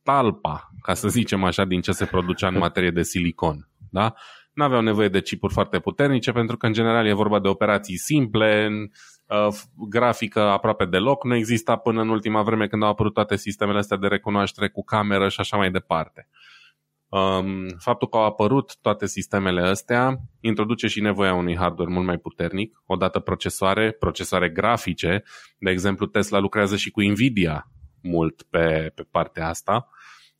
[0.03, 3.69] talpa, ca să zicem așa, din ce se producea în materie de silicon.
[3.91, 4.13] Da?
[4.53, 7.97] Nu aveau nevoie de chipuri foarte puternice pentru că în general e vorba de operații
[7.97, 8.89] simple, uh,
[9.89, 13.97] grafică aproape deloc, nu exista până în ultima vreme când au apărut toate sistemele astea
[13.97, 16.27] de recunoaștere cu cameră și așa mai departe.
[17.13, 22.17] Um, faptul că au apărut toate sistemele astea introduce și nevoia unui hardware mult mai
[22.17, 25.23] puternic, odată procesoare, procesoare grafice,
[25.57, 27.67] de exemplu Tesla lucrează și cu Nvidia
[28.01, 29.89] mult pe, pe partea asta,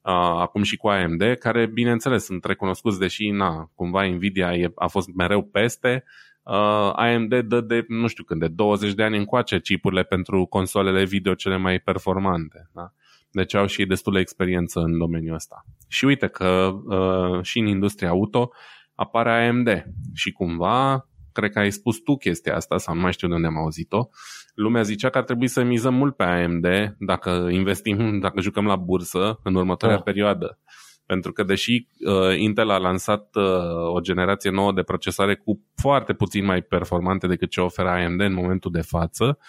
[0.02, 4.88] uh, acum și cu AMD, care bineînțeles sunt recunoscuți, deși na, cumva Nvidia e, a
[4.88, 6.04] fost mereu peste,
[6.44, 11.06] uh, AMD dă de, nu știu când, de 20 de ani încoace chipurile pentru consolele
[11.06, 12.70] video cele mai performante.
[12.74, 12.94] Da?
[13.32, 15.66] Deci au și destulă experiență în domeniul ăsta.
[15.88, 18.52] Și uite că uh, și în industria auto
[18.96, 23.28] apare AMD și cumva, cred că ai spus tu chestia asta sau nu mai știu
[23.28, 24.10] de unde am auzit-o,
[24.56, 26.66] lumea zicea că ar trebui să mizăm mult pe AMD
[27.00, 30.04] dacă investim, dacă jucăm la bursă în următoarea oh.
[30.04, 30.60] perioadă.
[31.06, 36.14] Pentru că deși uh, Intel a lansat uh, o generație nouă de procesoare cu foarte
[36.14, 39.46] puțin mai performante decât ce oferă AMD în momentul de față, uh,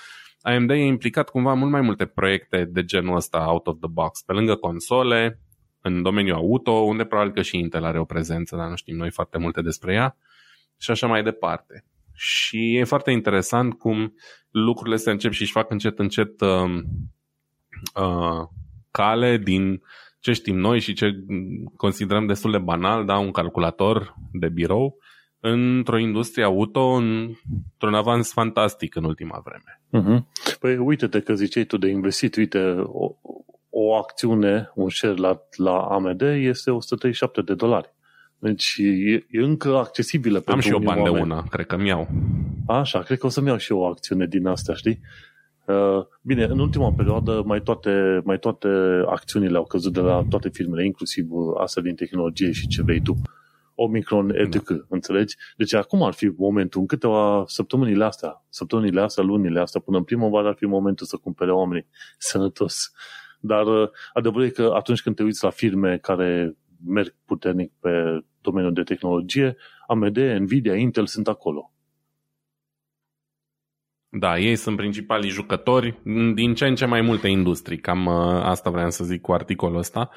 [0.46, 3.88] AMD e implicat cumva în mult mai multe proiecte de genul ăsta out of the
[3.88, 5.40] box, pe lângă console,
[5.80, 9.10] în domeniul auto, unde probabil că și Intel are o prezență, dar nu știm noi
[9.10, 10.16] foarte multe despre ea,
[10.78, 11.84] și așa mai departe.
[12.12, 14.14] Și e foarte interesant cum
[14.50, 16.82] lucrurile se încep și își fac încet, încet uh,
[17.94, 18.48] uh,
[18.90, 19.82] cale din
[20.24, 21.24] ce știm noi și ce
[21.76, 24.98] considerăm destul de banal, da, un calculator de birou,
[25.40, 29.80] într-o industrie auto într-un avans fantastic în ultima vreme.
[29.92, 30.22] Uh-huh.
[30.60, 33.14] Păi uite-te că ziceai tu de investit, uite, o,
[33.70, 37.94] o acțiune, un share la, la AMD este 137 de dolari.
[38.38, 42.08] Deci e, e încă accesibilă pentru Am și o bani de una, cred că mi-au.
[42.66, 45.00] Așa, cred că o să-mi iau și eu o acțiune din astea, știi?
[45.66, 48.68] Uh, bine, în ultima perioadă mai toate, mai toate
[49.06, 51.28] acțiunile au căzut de la toate firmele, inclusiv
[51.60, 53.12] astea din tehnologie și ce vrei tu.
[53.12, 53.22] Uh,
[53.74, 54.68] Omicron, etc.
[54.68, 54.76] Da.
[54.88, 55.36] Înțelegi?
[55.56, 60.04] Deci acum ar fi momentul, în câteva săptămânile astea, săptămânile astea, lunile astea, până în
[60.04, 61.86] primăvară ar fi momentul să cumpere oamenii
[62.18, 62.92] sănătos.
[63.40, 66.56] Dar uh, adevărul e că atunci când te uiți la firme care
[66.86, 69.56] merg puternic pe domeniul de tehnologie,
[69.86, 71.73] AMD, Nvidia, Intel sunt acolo.
[74.18, 76.00] Da, ei sunt principalii jucători
[76.34, 77.78] din ce în ce mai multe industrii.
[77.78, 80.10] Cam uh, asta vreau să zic cu articolul ăsta.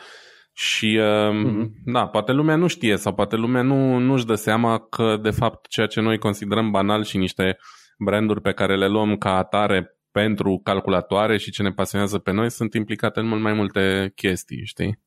[0.54, 1.70] Și, mm-hmm.
[1.86, 5.68] da, poate lumea nu știe sau poate lumea nu, nu-și dă seama că, de fapt,
[5.68, 7.58] ceea ce noi considerăm banal și niște
[7.98, 12.50] branduri pe care le luăm ca atare pentru calculatoare și ce ne pasionează pe noi
[12.50, 15.00] sunt implicate în mult mai multe chestii, știi?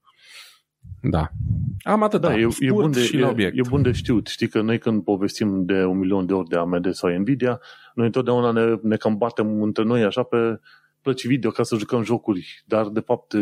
[1.02, 1.28] Da.
[1.82, 2.20] Am atât.
[2.20, 3.58] Da, e, e, bun de, și e, obiect.
[3.58, 4.26] e bun de știut.
[4.26, 7.60] Știi că noi când povestim de un milion de ori de AMD sau Nvidia,
[7.94, 10.60] noi întotdeauna ne, ne cam batem între noi așa pe
[11.02, 13.34] plăci video ca să jucăm jocuri, dar de fapt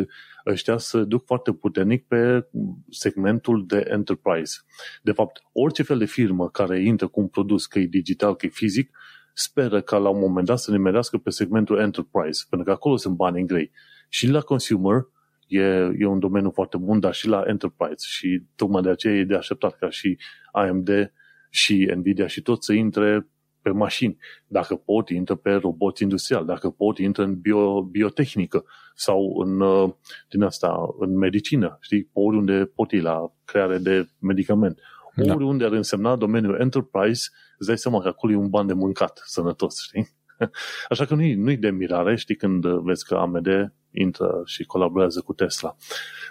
[0.47, 2.49] ăștia se duc foarte puternic pe
[2.91, 4.59] segmentul de enterprise.
[5.03, 8.47] De fapt, orice fel de firmă care intră cu un produs, că e digital, că
[8.47, 8.97] e fizic,
[9.35, 12.97] speră ca la un moment dat să ne merească pe segmentul enterprise, pentru că acolo
[12.97, 13.71] sunt bani în grei.
[14.09, 15.07] Și la consumer
[15.49, 15.61] e,
[15.99, 19.35] e un domeniu foarte bun, dar și la enterprise și tocmai de aceea e de
[19.35, 20.19] așteptat ca și
[20.53, 21.13] AMD
[21.51, 23.27] și Nvidia și tot să intre
[23.63, 29.37] pe mașini, dacă pot, intră pe roboți industrial, dacă pot, intră în bio, biotehnică sau
[29.45, 29.91] în, uh,
[30.31, 34.81] din asta, în medicină, știi, oriunde pot ir la creare de medicament.
[35.15, 35.35] Da.
[35.35, 37.29] Oriunde ar însemna domeniul enterprise,
[37.59, 40.18] îți dai seama că acolo e un ban de mâncat sănătos, știi?
[40.91, 45.33] Așa că nu-i, nu-i de mirare, știi, când vezi că AMD intră și colaborează cu
[45.33, 45.77] Tesla.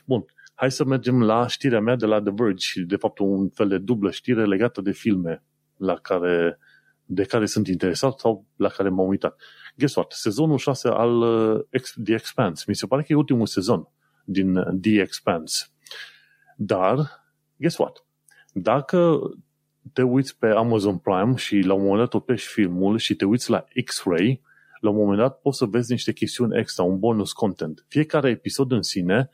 [0.05, 3.67] Bun, hai să mergem la știrea mea de la The Verge, de fapt un fel
[3.67, 5.43] de dublă știre legată de filme
[5.77, 6.59] la care,
[7.05, 9.41] de care sunt interesat sau la care m-am uitat.
[9.75, 10.11] Guess what?
[10.11, 12.63] Sezonul 6 al uh, The Expanse.
[12.67, 13.87] Mi se pare că e ultimul sezon
[14.25, 15.65] din The Expanse.
[16.57, 17.23] Dar,
[17.57, 18.05] guess what?
[18.53, 19.19] Dacă
[19.93, 23.49] te uiți pe Amazon Prime și la un moment dat oprești filmul și te uiți
[23.49, 24.41] la X-Ray,
[24.79, 27.85] la un moment dat poți să vezi niște chestiuni extra, un bonus content.
[27.87, 29.29] Fiecare episod în sine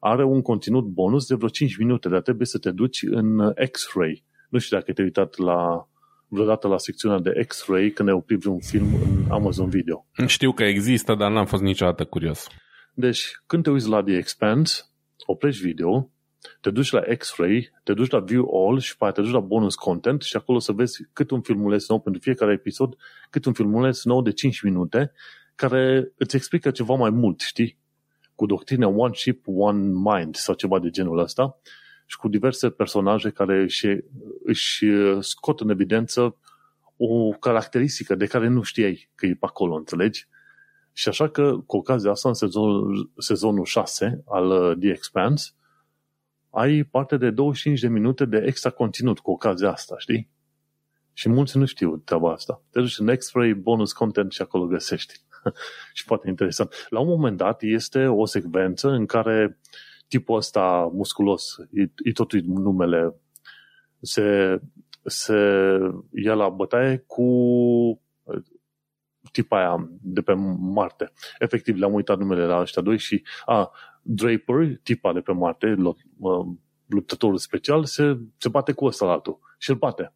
[0.00, 4.24] are un conținut bonus de vreo 5 minute, dar trebuie să te duci în X-Ray.
[4.48, 5.88] Nu știu dacă te-ai uitat la
[6.28, 10.06] vreodată la secțiunea de X-Ray când ai oprit vreun film în Amazon Video.
[10.26, 12.46] Știu că există, dar n-am fost niciodată curios.
[12.94, 14.82] Deci, când te uiți la The Expanse,
[15.26, 16.10] oprești video,
[16.60, 19.74] te duci la X-Ray, te duci la View All și pe te duci la Bonus
[19.74, 22.96] Content și acolo să vezi cât un filmuleț nou pentru fiecare episod,
[23.30, 25.12] cât un filmuleț nou de 5 minute,
[25.54, 27.78] care îți explică ceva mai mult, știi?
[28.34, 31.58] Cu doctrina One Ship, One Mind sau ceva de genul ăsta
[32.06, 33.86] și cu diverse personaje care își,
[34.44, 34.86] își
[35.20, 36.36] scot în evidență
[36.96, 40.28] o caracteristică de care nu știai că e pe acolo, înțelegi?
[40.92, 45.50] Și așa că, cu ocazia asta, în sezonul, sezonul 6 al The Expanse,
[46.54, 50.30] ai parte de 25 de minute de extra conținut cu ocazia asta, știi?
[51.12, 52.62] Și mulți nu știu treaba asta.
[52.70, 55.14] Te duci în X-Ray, bonus content și acolo găsești.
[55.94, 56.86] și foarte interesant.
[56.88, 59.58] La un moment dat este o secvență în care
[60.08, 63.14] tipul ăsta musculos, e, e totul numele,
[64.00, 64.58] se,
[65.04, 65.34] se
[66.12, 67.24] ia la bătaie cu
[69.32, 71.12] tipa aia de pe Marte.
[71.38, 73.72] Efectiv, le-am uitat numele la ăștia doi și a,
[74.06, 75.76] Draper, tipa de pe Marte,
[76.86, 80.12] luptătorul special, se, se bate cu ăsta la altul și îl bate.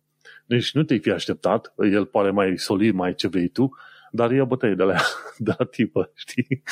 [0.46, 3.70] Deci nu te-ai fi așteptat, el pare mai solid, mai ce vrei tu,
[4.10, 4.96] dar ia bătăie de la,
[5.46, 6.62] de la tipă, știi?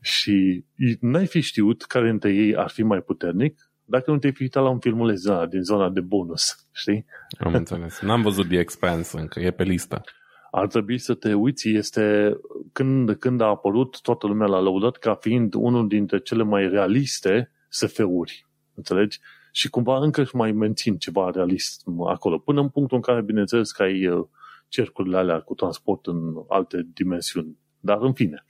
[0.00, 0.64] Și
[1.00, 4.62] n-ai fi știut care dintre ei ar fi mai puternic dacă nu te-ai fi uitat
[4.62, 7.04] la un filmuleț din zona de bonus, știi?
[7.38, 8.00] Am înțeles.
[8.00, 10.02] N-am văzut The Expanse încă, e pe listă
[10.50, 12.36] ar trebui să te uiți, este
[12.72, 17.52] când, când a apărut, toată lumea l-a lăudat ca fiind unul dintre cele mai realiste
[17.68, 18.46] SF-uri.
[18.74, 19.20] Înțelegi?
[19.52, 23.72] Și cumva încă își mai mențin ceva realist acolo, până în punctul în care, bineînțeles,
[23.72, 24.26] că ai uh,
[24.68, 27.58] cercurile alea cu transport în alte dimensiuni.
[27.80, 28.44] Dar, în fine.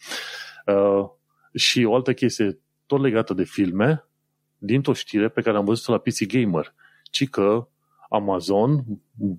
[0.67, 1.09] Uh,
[1.55, 4.09] și o altă chestie tot legată de filme,
[4.59, 6.75] dintr-o știre pe care am văzut-o la PC Gamer,
[7.11, 7.69] ci că
[8.09, 8.85] Amazon
[9.19, 9.37] Uh,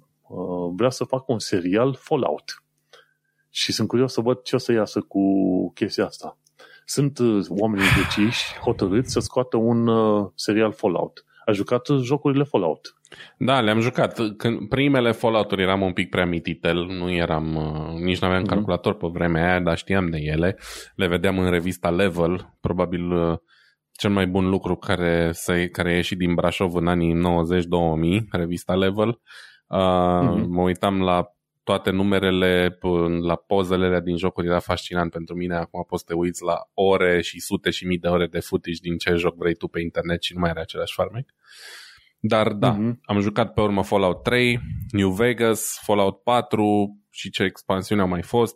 [0.76, 2.64] vrea să facă un serial Fallout.
[3.50, 5.22] Și sunt curios să văd ce o să iasă cu
[5.74, 6.38] chestia asta.
[6.86, 11.24] Sunt uh, oameni deciși, hotărâți să scoată un uh, serial Fallout.
[11.46, 12.96] Ai jucat jocurile Fallout?
[13.38, 14.20] Da, le-am jucat.
[14.38, 17.46] Când primele Fallout-uri eram un pic prea mititel, nu eram,
[18.02, 18.48] nici nu aveam mm-hmm.
[18.48, 20.58] calculator pe vremea aia, dar știam de ele.
[20.96, 23.02] Le vedeam în revista Level, probabil
[24.00, 25.34] cel mai bun lucru care,
[25.72, 27.20] care a ieșit din Brașov în anii 90-2000,
[28.32, 29.20] revista Level.
[29.70, 30.48] Uh, mm-hmm.
[30.48, 32.78] Mă uitam la toate numerele,
[33.22, 35.56] la pozele din jocuri, era fascinant pentru mine.
[35.56, 38.80] Acum poți să te uiți la ore și sute și mii de ore de footage
[38.82, 41.30] din ce joc vrei tu pe internet și nu mai are același farmec.
[42.20, 43.00] Dar da, mm-hmm.
[43.02, 44.60] am jucat pe urmă Fallout 3,
[44.92, 48.56] New Vegas, Fallout 4 și ce expansiune au mai fost.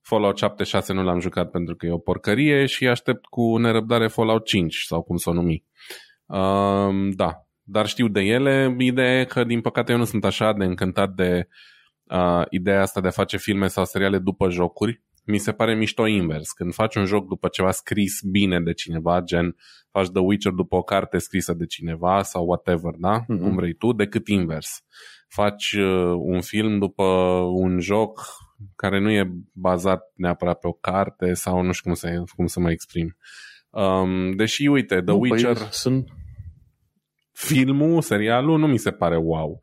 [0.00, 4.44] Fallout 76 nu l-am jucat pentru că e o porcărie și aștept cu nerăbdare Fallout
[4.44, 5.64] 5 sau cum să o numi.
[6.26, 8.76] Uh, da, dar știu de ele.
[8.78, 11.48] Ideea e că, din păcate, eu nu sunt așa de încântat de
[12.04, 15.02] uh, ideea asta de a face filme sau seriale după jocuri.
[15.24, 16.52] Mi se pare mișto invers.
[16.52, 19.56] Când faci un joc după ceva scris bine de cineva, gen
[19.90, 23.20] faci The Witcher după o carte scrisă de cineva sau whatever, da?
[23.20, 23.40] Mm-hmm.
[23.40, 24.84] Cum vrei tu, decât invers.
[25.28, 27.04] Faci uh, un film după
[27.54, 28.20] un joc
[28.76, 32.60] care nu e bazat neapărat pe o carte sau nu știu cum să, cum să
[32.60, 33.16] mă exprim.
[33.70, 35.56] Um, deși, uite, The nu, păi Witcher...
[35.56, 36.08] Păi sunt,
[37.44, 39.60] filmul, serialul, nu mi se pare wow.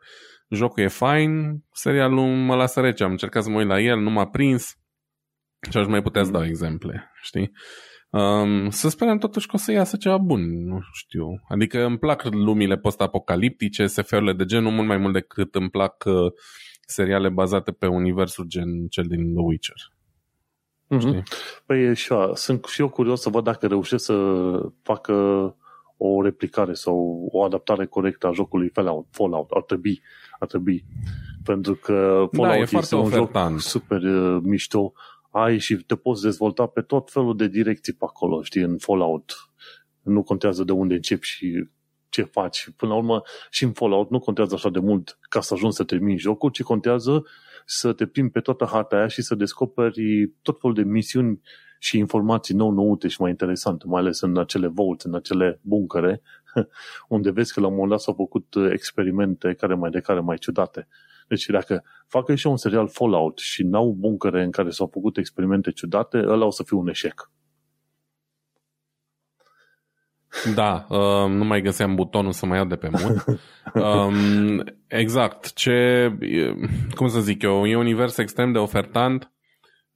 [0.50, 3.04] Jocul e fain, serialul mă lasă rece.
[3.04, 4.78] Am încercat să mă uit la el, nu m-a prins
[5.72, 7.52] și aș mai putea să dau exemple, știi?
[8.10, 11.42] Um, să sperăm totuși că o să iasă ceva bun, nu știu.
[11.48, 16.32] Adică îmi plac lumile post-apocaliptice, SF-urile de genul mult mai mult decât îmi plac uh,
[16.86, 19.92] seriale bazate pe universul gen cel din The Witcher.
[20.90, 21.24] Mm-hmm.
[21.66, 24.16] Păi și sunt și eu curios să văd dacă reușesc să
[24.82, 25.14] facă
[26.02, 29.08] o replicare sau o adaptare corectă a jocului Fallout.
[29.12, 30.02] Fallout ar trebui,
[30.40, 30.86] ar trebui.
[31.44, 33.52] Pentru că Fallout da, e este un ofertant.
[33.52, 34.94] joc super uh, mișto.
[35.32, 39.32] Ai și te poți dezvolta pe tot felul de direcții pe acolo, știi, în Fallout.
[40.02, 41.70] Nu contează de unde începi și
[42.10, 42.70] ce faci.
[42.78, 45.84] Până la urmă, și în Fallout nu contează așa de mult ca să ajungi să
[45.84, 47.24] termini jocul, ci contează
[47.66, 51.42] să te plimbi pe toată harta aia și să descoperi tot felul de misiuni
[51.80, 56.22] și informații nou noute și mai interesante, mai ales în acele vaults, în acele buncăre,
[57.08, 60.38] unde vezi că la un moment dat s-au făcut experimente care mai de care mai
[60.38, 60.88] ciudate.
[61.28, 65.72] Deci dacă facă și un serial Fallout și n-au buncăre în care s-au făcut experimente
[65.72, 67.32] ciudate, ăla o să fie un eșec.
[70.56, 73.24] Da, uh, nu mai găseam butonul să mă iau de pe mut.
[73.74, 75.54] Um, exact.
[75.54, 76.12] Ce,
[76.96, 79.32] cum să zic eu, e un univers extrem de ofertant.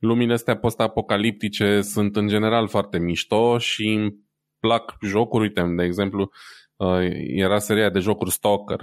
[0.04, 4.16] Lumile astea post-apocaliptice sunt în general foarte mișto și îmi
[4.60, 5.44] plac jocuri.
[5.44, 6.30] Uite, de exemplu,
[6.76, 8.80] uh, era seria de jocuri Stalker.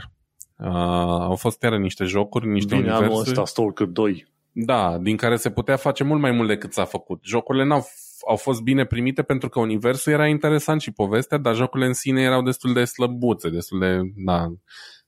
[0.58, 0.66] Uh,
[1.20, 3.12] au fost chiar niște jocuri, niște Vine universe.
[3.12, 4.26] anul ăsta Stalker 2.
[4.52, 7.20] Da, din care se putea face mult mai mult decât s-a făcut.
[7.24, 7.86] Jocurile n-au
[8.28, 12.22] au fost bine primite pentru că universul era interesant și povestea, dar jocurile în sine
[12.22, 14.46] erau destul de slăbuțe, destul de, da,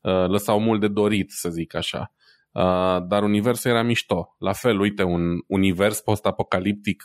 [0.01, 2.13] uh, lăsau mult de dorit, să zic așa.
[2.53, 4.35] Uh, dar universul era mișto.
[4.39, 7.03] La fel, uite, un univers post-apocaliptic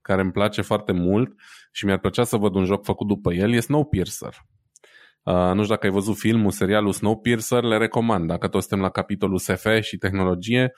[0.00, 1.32] care îmi place foarte mult
[1.72, 4.34] și mi-ar plăcea să văd un joc făcut după el, e Snowpiercer.
[5.22, 8.28] Uh, nu știu dacă ai văzut filmul, serialul Snowpiercer, le recomand.
[8.28, 10.72] Dacă tot suntem la capitolul SF și tehnologie,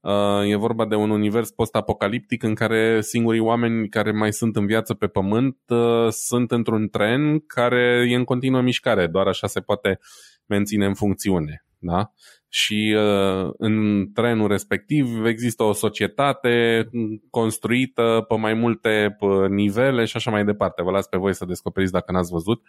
[0.00, 4.66] Uh, e vorba de un univers post-apocaliptic în care singurii oameni care mai sunt în
[4.66, 9.60] viață pe pământ uh, sunt într-un tren care e în continuă mișcare, doar așa se
[9.60, 9.98] poate
[10.46, 11.64] menține în funcțiune.
[11.82, 12.12] Da?
[12.48, 16.84] Și uh, în trenul respectiv există o societate
[17.30, 19.16] construită pe mai multe
[19.48, 20.82] nivele și așa mai departe.
[20.82, 22.60] Vă las pe voi să descoperiți dacă n-ați văzut.
[22.60, 22.68] Uh,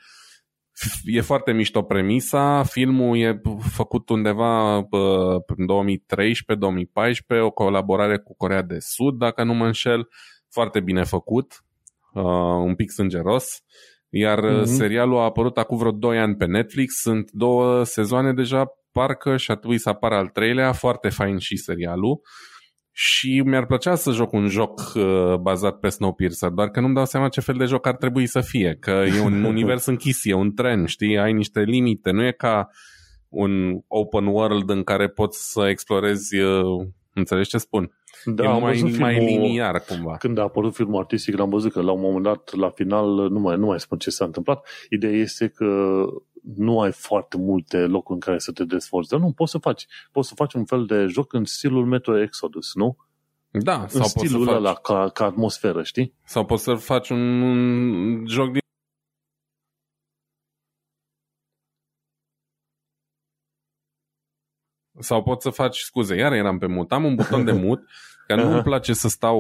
[1.03, 3.41] E foarte mișto premisa, filmul e
[3.71, 4.85] făcut undeva în
[7.37, 10.07] 2013-2014, o colaborare cu Corea de Sud, dacă nu mă înșel,
[10.49, 11.63] foarte bine făcut,
[12.13, 12.23] uh,
[12.63, 13.45] un pic sângeros,
[14.09, 14.63] iar mm-hmm.
[14.63, 19.51] serialul a apărut acum vreo 2 ani pe Netflix, sunt două sezoane deja, parcă și
[19.51, 22.11] a trebuit să apară al treilea, foarte fain și serialul.
[22.11, 22.51] Uh,
[22.93, 27.05] și mi-ar plăcea să joc un joc uh, bazat pe Snowpiercer, doar că nu-mi dau
[27.05, 30.33] seama ce fel de joc ar trebui să fie, că e un univers închis, e
[30.33, 32.69] un tren, știi, ai niște limite, nu e ca
[33.29, 37.91] un open world în care poți să explorezi, uh, înțelegi ce spun?
[38.25, 40.17] Da, e am mai, văzut mai filmul- liniar cumva.
[40.17, 43.39] Când a apărut filmul artistic, l-am văzut că la un moment dat, la final, nu
[43.39, 44.67] mai, nu mai spun ce s-a întâmplat.
[44.89, 46.03] Ideea este că
[46.55, 49.87] nu ai foarte multe locuri în care să te dezvolți, dar nu, poți să faci.
[50.11, 52.97] Poți să faci un fel de joc în stilul Metro Exodus, nu?
[53.51, 56.13] Da, În sau poți, să stilul faci, ăla, ca, ca atmosferă, știi?
[56.23, 58.51] sau poți să faci un, un joc
[65.01, 66.91] sau poți să faci, scuze, iar eram pe mut.
[66.91, 67.81] Am un buton de mut,
[68.27, 69.39] că nu îmi place să stau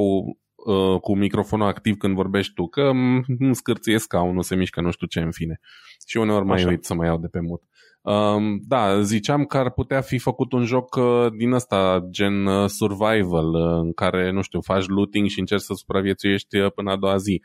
[0.55, 4.91] uh, cu microfonul activ când vorbești tu, că mm, nu scârție scaunul, se mișcă nu
[4.91, 5.59] știu ce, în fine.
[6.07, 6.67] Și uneori mai Așa.
[6.69, 7.61] uit să mă iau de pe mut.
[8.01, 12.69] Um, da, ziceam că ar putea fi făcut un joc uh, din ăsta, gen uh,
[12.69, 16.97] survival, uh, în care, nu știu, faci looting și încerci să supraviețuiești uh, până a
[16.97, 17.41] doua zi.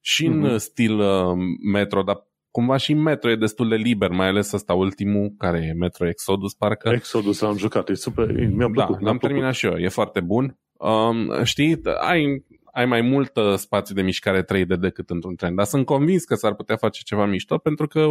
[0.00, 0.52] Și în Mhm.
[0.52, 1.34] uh, stil uh,
[1.72, 2.26] metro, dar
[2.56, 6.54] cumva și metro e destul de liber, mai ales ăsta ultimul, care e Metro Exodus,
[6.54, 6.88] parcă.
[6.88, 8.72] Exodus l-am jucat, e super, mi-a Da, plăcut.
[8.72, 9.20] mi-a l-am plăcut.
[9.20, 10.58] terminat și eu, e foarte bun.
[10.72, 15.64] Um, știi, ai, ai mai mult uh, spațiu de mișcare 3D decât într-un tren, dar
[15.64, 18.06] sunt convins că s-ar putea face ceva mișto pentru că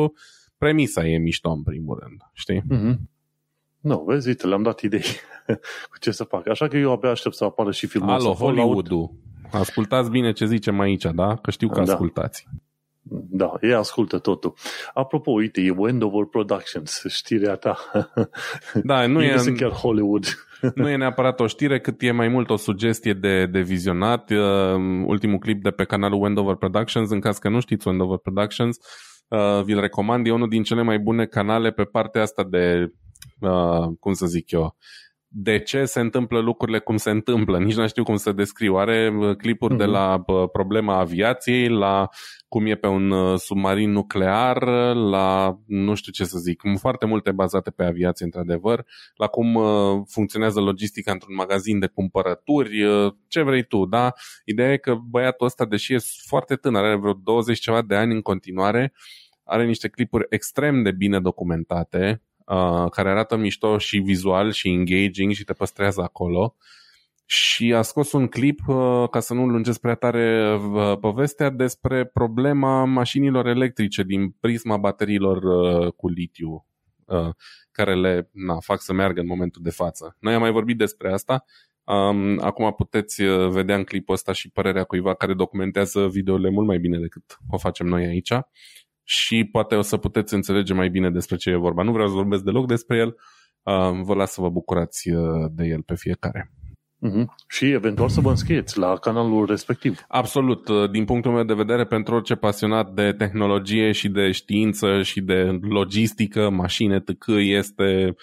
[0.58, 2.62] premisa e mișto în primul rând, știi?
[2.70, 3.10] Mhm.
[3.80, 5.02] Nu, vezi, uite, le-am dat idei
[5.92, 6.48] cu ce să fac.
[6.48, 8.58] Așa că eu abia aștept să apară și filmul Alo, ăsta, Fallout.
[8.58, 9.12] Hollywood-ul.
[9.52, 11.36] Ascultați bine ce zicem aici, da?
[11.36, 11.92] Că știu că Da.
[11.92, 12.48] ascultați.
[13.08, 14.54] Da, ei ascultă totul.
[14.94, 17.78] Apropo, uite, e Wendover Productions, știrea ta.
[18.84, 20.26] Da, nu Ei e, sunt chiar Hollywood.
[20.76, 24.30] nu e neapărat o știre, cât e mai mult o sugestie de, de vizionat.
[24.30, 24.76] Uh,
[25.06, 28.78] ultimul clip de pe canalul Wendover Productions, în caz că nu știți Wendover Productions,
[29.28, 30.28] uh, vi-l recomand.
[30.28, 32.94] E unul din cele mai bune canale pe partea asta de,
[33.40, 34.76] uh, cum să zic eu,
[35.38, 37.60] de ce se întâmplă lucrurile cum se întâmplă.
[37.60, 38.76] Nici nu știu cum să descriu.
[38.76, 39.82] Are uh, clipuri Mhm.
[39.82, 42.10] de la uh, problema aviației, la
[42.48, 44.64] cum e pe un uh, submarin nuclear,
[44.96, 50.02] la nu știu ce să zic, foarte multe bazate pe aviație, într-adevăr, la cum uh,
[50.08, 54.14] funcționează logistica într-un magazin de cumpărături, uh, ce vrei tu, da?
[54.46, 58.14] Ideea e că băiatul ăsta, deși e foarte tânăr, are vreo 20 ceva de ani
[58.14, 58.94] în continuare,
[59.44, 65.32] are niște clipuri extrem de bine documentate, uh, care arată mișto și vizual și engaging
[65.32, 66.56] și te păstrează acolo.
[67.28, 72.06] și a scos un clip, uh, ca să nu lungesc prea tare uh, povestea, despre
[72.06, 76.66] problema mașinilor electrice din prisma bateriilor uh, cu litiu,
[77.72, 80.18] care le na, fac să meargă în momentul de față.
[80.20, 81.46] Noi am mai vorbit despre asta,
[81.86, 86.78] Um, acum puteți vedea în clipul ăsta și părerea cuiva care documentează videole mult mai
[86.78, 88.34] bine decât o facem noi aici
[89.06, 91.84] și poate o să puteți înțelege mai bine despre ce e vorba.
[91.84, 95.10] Nu vreau să vorbesc deloc despre el, uh, vă las să vă bucurați
[95.52, 96.52] de el pe fiecare.
[97.02, 97.26] Uh-huh.
[97.48, 100.06] Și eventual să vă înscrieți la canalul respectiv.
[100.08, 100.70] Absolut.
[100.92, 105.60] Din punctul meu de vedere, pentru orice pasionat de tehnologie și de știință și de
[105.62, 108.16] logistică, mașine, tâc, este,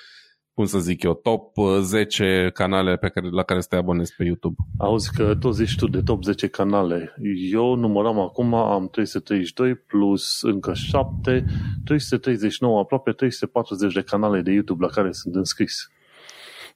[0.54, 4.24] cum să zic eu, top 10 canale pe care, la care să te abonezi pe
[4.24, 4.54] YouTube.
[4.78, 7.14] Auzi că tot zici tu de top 10 canale.
[7.50, 11.44] Eu număram acum, am 332 plus încă 7,
[11.84, 15.90] 339, aproape 340 de canale de YouTube la care sunt înscris.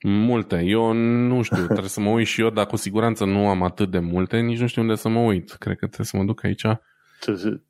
[0.03, 0.63] Multe.
[0.65, 3.91] Eu nu știu, trebuie să mă uit și eu, dar cu siguranță nu am atât
[3.91, 5.51] de multe, nici nu știu unde să mă uit.
[5.51, 6.67] Cred că trebuie să mă duc aici.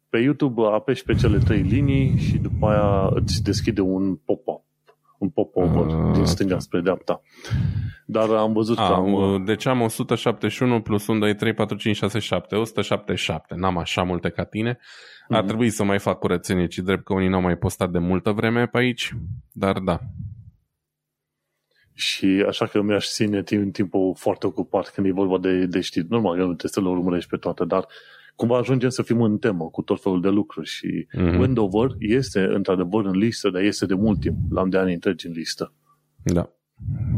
[0.09, 4.46] Pe YouTube apeși pe cele trei linii și după aia îți deschide un pop-up
[5.19, 7.21] un pop-over uh, din stânga spre dreapta.
[8.07, 9.13] Dar am văzut a, că am...
[9.13, 12.57] Uh, deci am 171 plus 1, 2, 3, 4, 5, 6, 7.
[12.57, 13.55] 177.
[13.55, 14.73] N-am așa multe ca tine.
[14.73, 15.29] Mm-hmm.
[15.29, 15.47] Ar mhm.
[15.47, 18.67] trebui să mai fac curățenie, ci drept că unii n-au mai postat de multă vreme
[18.67, 19.13] pe aici.
[19.53, 20.01] Dar da,
[21.99, 26.07] și așa că mi-aș ține timp, timpul foarte ocupat când e vorba de, de știri.
[26.09, 27.87] Normal, eu nu trebuie să le urmărești pe toate, dar
[28.37, 31.39] cumva ajungem să fim în temă cu tot felul de lucruri și mm-hmm.
[31.39, 34.37] Wendover este într-adevăr în listă, dar este de mult timp.
[34.51, 35.73] L-am de ani întregi în listă.
[36.23, 36.51] Da.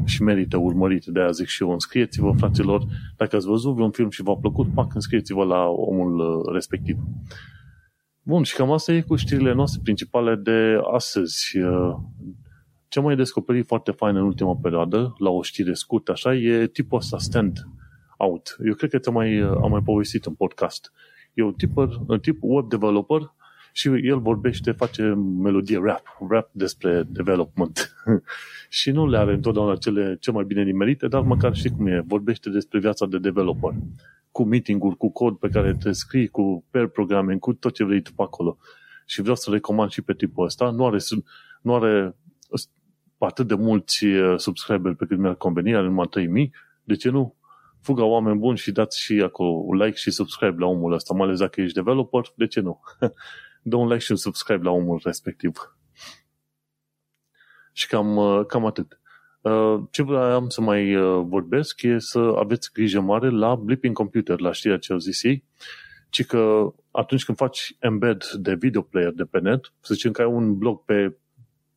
[0.05, 2.85] Și merită urmărit, de aia zic și eu, înscrieți-vă, fraților,
[3.17, 6.99] dacă ați văzut vreun film și v-a plăcut, pac, înscrieți-vă la omul uh, respectiv.
[8.23, 11.59] Bun, și cam asta e cu știrile noastre principale de astăzi.
[11.59, 11.97] Uh,
[12.89, 16.99] ce mai descoperit foarte fain în ultima perioadă, la o știre scurtă așa, e tipul
[16.99, 17.69] ăsta stand
[18.17, 18.57] out.
[18.67, 20.93] Eu cred că ți-am mai, am mai povestit în podcast.
[21.35, 21.77] E un tip,
[22.07, 23.33] un tip web developer
[23.73, 25.03] și el vorbește, face
[25.43, 27.95] melodie rap, rap despre development.
[28.79, 32.05] și nu le are întotdeauna cele cel mai bine nimerite, dar măcar știi cum e,
[32.07, 33.73] vorbește despre viața de developer.
[34.31, 38.03] Cu meeting-uri, cu cod pe care te scrii, cu pair programming, cu tot ce vrei
[38.03, 38.59] tu pe acolo.
[39.07, 40.71] Și vreau să recomand și pe tipul ăsta.
[40.71, 40.99] Nu are,
[41.63, 42.17] nu are
[43.19, 46.53] atât de mulți uh, subscriberi pe cât mi-ar conveni, are numai 3000,
[46.85, 47.35] de ce nu?
[47.81, 51.27] Fuga oameni buni și dați și acolo un like și subscribe la omul ăsta, mai
[51.27, 52.81] ales dacă ești developer, de ce nu?
[53.63, 55.77] Dă un like și un subscribe la omul respectiv.
[57.73, 59.01] Și cam, uh, cam atât.
[59.41, 60.95] Uh, ce vreau să mai
[61.27, 65.45] vorbesc e să aveți grijă mare la Blipping Computer, la știrea ce au zis ei,
[66.11, 70.23] ci că atunci când faci embed de video player de pe net, să zicem că
[70.23, 71.17] ai un blog pe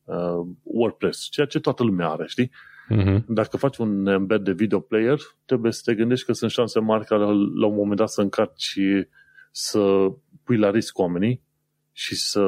[0.04, 2.50] uh, WordPress, ceea ce toată lumea are, știi?
[2.90, 3.24] Uh-huh.
[3.26, 7.04] Dacă faci un embed de video player, trebuie să te gândești că sunt șanse mari
[7.04, 8.80] ca la, la un moment dat să încarci
[9.50, 10.12] să
[10.44, 11.42] pui la risc oamenii
[11.92, 12.44] și să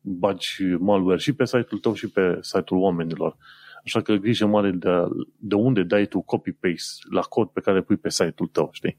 [0.00, 3.36] bagi malware și pe site-ul tău și pe site-ul oamenilor.
[3.84, 4.88] Așa că grijă mare de,
[5.36, 8.98] de unde dai tu copy-paste la cod pe care pui pe site-ul tău, știi?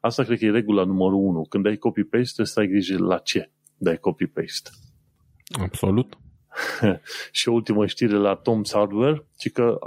[0.00, 1.42] Asta cred că e regula numărul 1.
[1.42, 4.70] Când dai copy-paste, trebuie să ai grijă la ce dai copy-paste.
[5.60, 6.18] Absolut.
[7.32, 9.78] și o ultimă știre la Tom's Hardware, ci că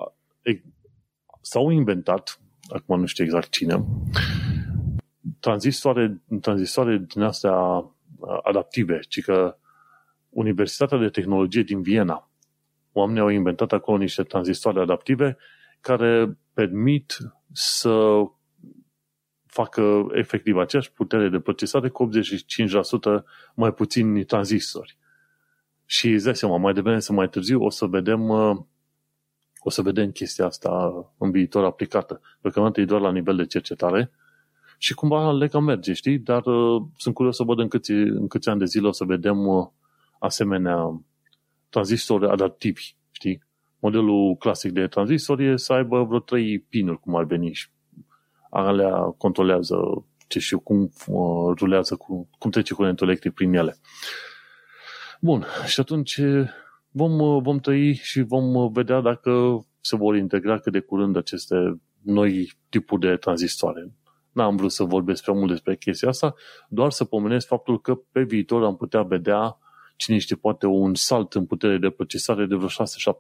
[1.42, 3.86] s-au inventat, acum nu știu exact cine,
[5.40, 7.86] tranzistoare, tranzistoare din astea
[8.44, 9.56] adaptive, ci că
[10.30, 12.30] Universitatea de Tehnologie din Viena,
[12.92, 15.38] oamenii au inventat acolo niște tranzistoare adaptive
[15.82, 17.18] care permit
[17.52, 18.24] să
[19.46, 23.24] facă efectiv aceeași putere de procesare cu 85%
[23.56, 24.98] mai puțini tranzistori.
[25.92, 28.58] Și îți dai seama, mai devreme sau mai târziu o să vedem uh,
[29.60, 32.22] o să vedem chestia asta în viitor aplicată.
[32.42, 34.12] Deocamdată e doar la nivel de cercetare
[34.78, 36.20] și cumva le cam merge, știi?
[36.20, 39.04] Dar uh, sunt curios să văd în câți, în câți ani de zile o să
[39.04, 39.68] vedem uh,
[40.20, 41.02] asemenea
[41.70, 43.44] tranzistori adaptivi, știi?
[43.80, 47.68] Modelul clasic de tranzistor e să aibă vreo trei pinuri, cum ar veni și
[48.50, 53.78] alea controlează ce știu, cum uh, rulează, cum, cum trece curentul electric prin ele.
[55.24, 56.20] Bun, și atunci
[56.92, 62.52] vom, vom trăi și vom vedea dacă se vor integra cât de curând aceste noi
[62.70, 63.92] tipuri de tranzistoare.
[64.32, 66.36] N-am vrut să vorbesc prea mult despre chestia asta,
[66.70, 69.58] doar să pomenesc faptul că pe viitor am putea vedea
[69.96, 72.72] cine știe, poate un salt în putere de procesare de vreo 6-7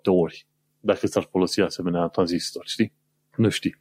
[0.04, 0.48] ori,
[0.80, 2.94] dacă s-ar folosi asemenea tranzistori, știi?
[3.36, 3.76] Nu știi.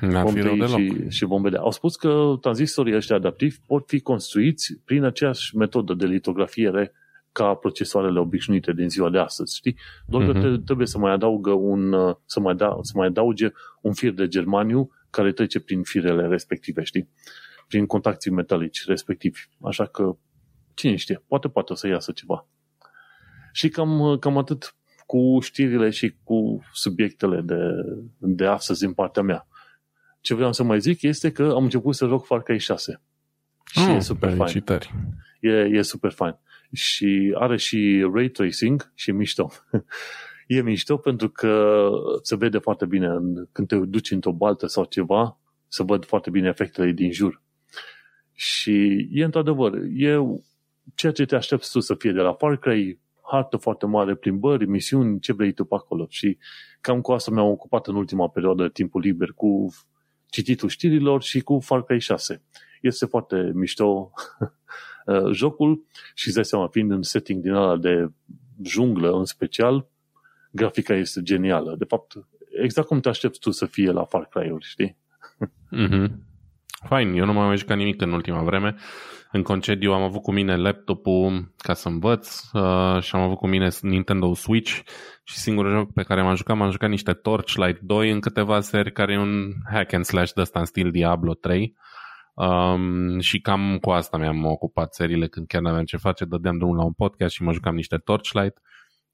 [0.00, 1.60] Vom fi și, și vom vedea.
[1.60, 6.92] Au spus că tranzistorii ăștia adaptivi pot fi construiți prin aceeași metodă de litografiere
[7.32, 9.76] ca procesoarele obișnuite din ziua de astăzi, știi?
[10.06, 10.40] Doar uh-huh.
[10.40, 10.64] că mhm.
[10.64, 11.94] trebuie să mai adaugă un,
[12.24, 16.82] să mai, da, să mai adauge un fir de germaniu care trece prin firele respective,
[16.82, 17.08] știi?
[17.68, 19.40] Prin contactii metalici respectivi.
[19.62, 20.16] Așa că,
[20.74, 22.46] cine știe, poate poate o să iasă ceva.
[23.52, 24.76] Și cam, cam atât
[25.06, 27.58] cu știrile și cu subiectele de,
[28.18, 29.46] de astăzi din partea mea.
[30.20, 33.00] Ce vreau să mai zic este că am început să joc Far Cry 6.
[33.64, 34.90] Și oh, e super felicitări.
[35.40, 35.54] fain.
[35.54, 36.36] E, e super fain.
[36.72, 39.50] Și are și ray tracing și e mișto.
[40.46, 41.90] e mișto pentru că
[42.22, 45.38] se vede foarte bine în, când te duci într-o baltă sau ceva,
[45.68, 47.42] se văd foarte bine efectele din jur.
[48.32, 50.18] Și e într-adevăr, e
[50.94, 53.00] ceea ce te aștepți tu să fie de la Far Cry,
[53.30, 56.06] hartă foarte mare, plimbări, misiuni, ce vrei tu pe acolo.
[56.08, 56.38] Și
[56.80, 59.74] cam cu asta mi-am ocupat în ultima perioadă timpul liber cu
[60.30, 62.42] cititul știrilor și cu Far Cry 6.
[62.80, 64.48] Este foarte mișto uh,
[65.32, 65.84] jocul
[66.14, 68.08] și îți dai seama, fiind în setting din ala de
[68.64, 69.88] junglă în special,
[70.50, 71.74] grafica este genială.
[71.78, 72.12] De fapt,
[72.62, 74.96] exact cum te aștepți tu să fie la Far Cry-uri, știi?
[75.76, 76.08] Mm-hmm.
[76.88, 78.74] Fain, eu nu m-am mai jucat nimic în ultima vreme.
[79.32, 83.46] În concediu am avut cu mine laptopul ca să învăț uh, și am avut cu
[83.46, 84.80] mine Nintendo Switch
[85.24, 88.92] și singurul joc pe care m-am jucat, m-am jucat niște Torchlight 2 în câteva seri,
[88.92, 91.76] care e un hack and slash de ăsta în stil Diablo 3.
[92.34, 96.76] Um, și cam cu asta mi-am ocupat seriile când chiar n-aveam ce face, dădeam drumul
[96.76, 98.58] la un podcast și mă jucam niște Torchlight.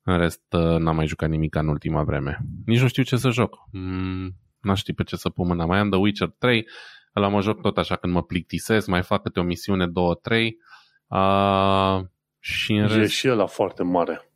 [0.02, 2.38] În rest, uh, n-am mai jucat nimic în ultima vreme.
[2.66, 3.56] Nici nu știu ce să joc.
[3.72, 5.64] Mm, n-aș ști pe ce să pun mâna.
[5.64, 6.66] Mai am The Witcher 3,
[7.16, 10.56] ăla mă joc tot așa când mă plictisesc, mai fac câte o misiune, două, trei.
[11.06, 12.00] Uh,
[12.38, 13.12] și în e rest...
[13.12, 14.27] și ăla foarte mare.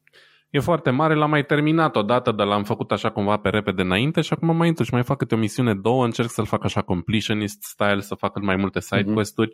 [0.53, 4.21] E foarte mare, l-am mai terminat odată, dar l-am făcut așa cumva pe repede înainte
[4.21, 6.83] și acum mai intru și mai fac câte o misiune, două, încerc să-l fac așa
[6.83, 9.15] completionist style, să fac cât mai multe side mm-hmm.
[9.15, 9.53] quest-uri,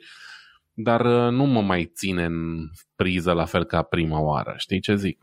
[0.72, 4.94] dar uh, nu mă mai ține în priză la fel ca prima oară, știi ce
[4.94, 5.18] zic?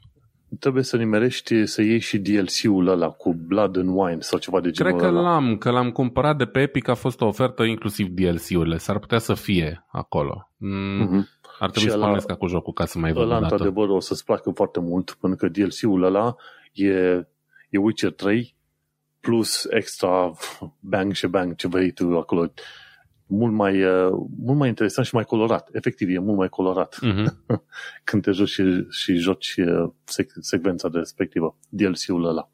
[0.60, 4.72] Trebuie să nimerești să iei și DLC-ul ăla cu Blood and Wine sau ceva de
[4.72, 5.30] genul Cred că ăla.
[5.30, 8.78] l-am, că l-am cumpărat de pe Epic, a fost o ofertă inclusiv DLC-urile.
[8.78, 10.50] S-ar putea să fie acolo.
[10.58, 11.44] Mm, mm-hmm.
[11.60, 14.52] Ar trebui să pornesc cu jocul ca să mai văd Ăla, într-adevăr, o să-ți placă
[14.56, 16.36] foarte mult, pentru că DLC-ul ăla
[16.74, 16.92] e,
[17.70, 18.56] e Witcher 3
[19.20, 20.32] plus extra
[20.80, 22.52] bang și bang ce vrei tu acolo
[23.28, 25.70] mult mai, uh, mult mai interesant și mai colorat.
[25.72, 27.26] Efectiv, e mult mai colorat uh-huh.
[28.04, 32.50] când te joci și, și joci uh, sec- secvența de respectivă, DLC-ul ăla.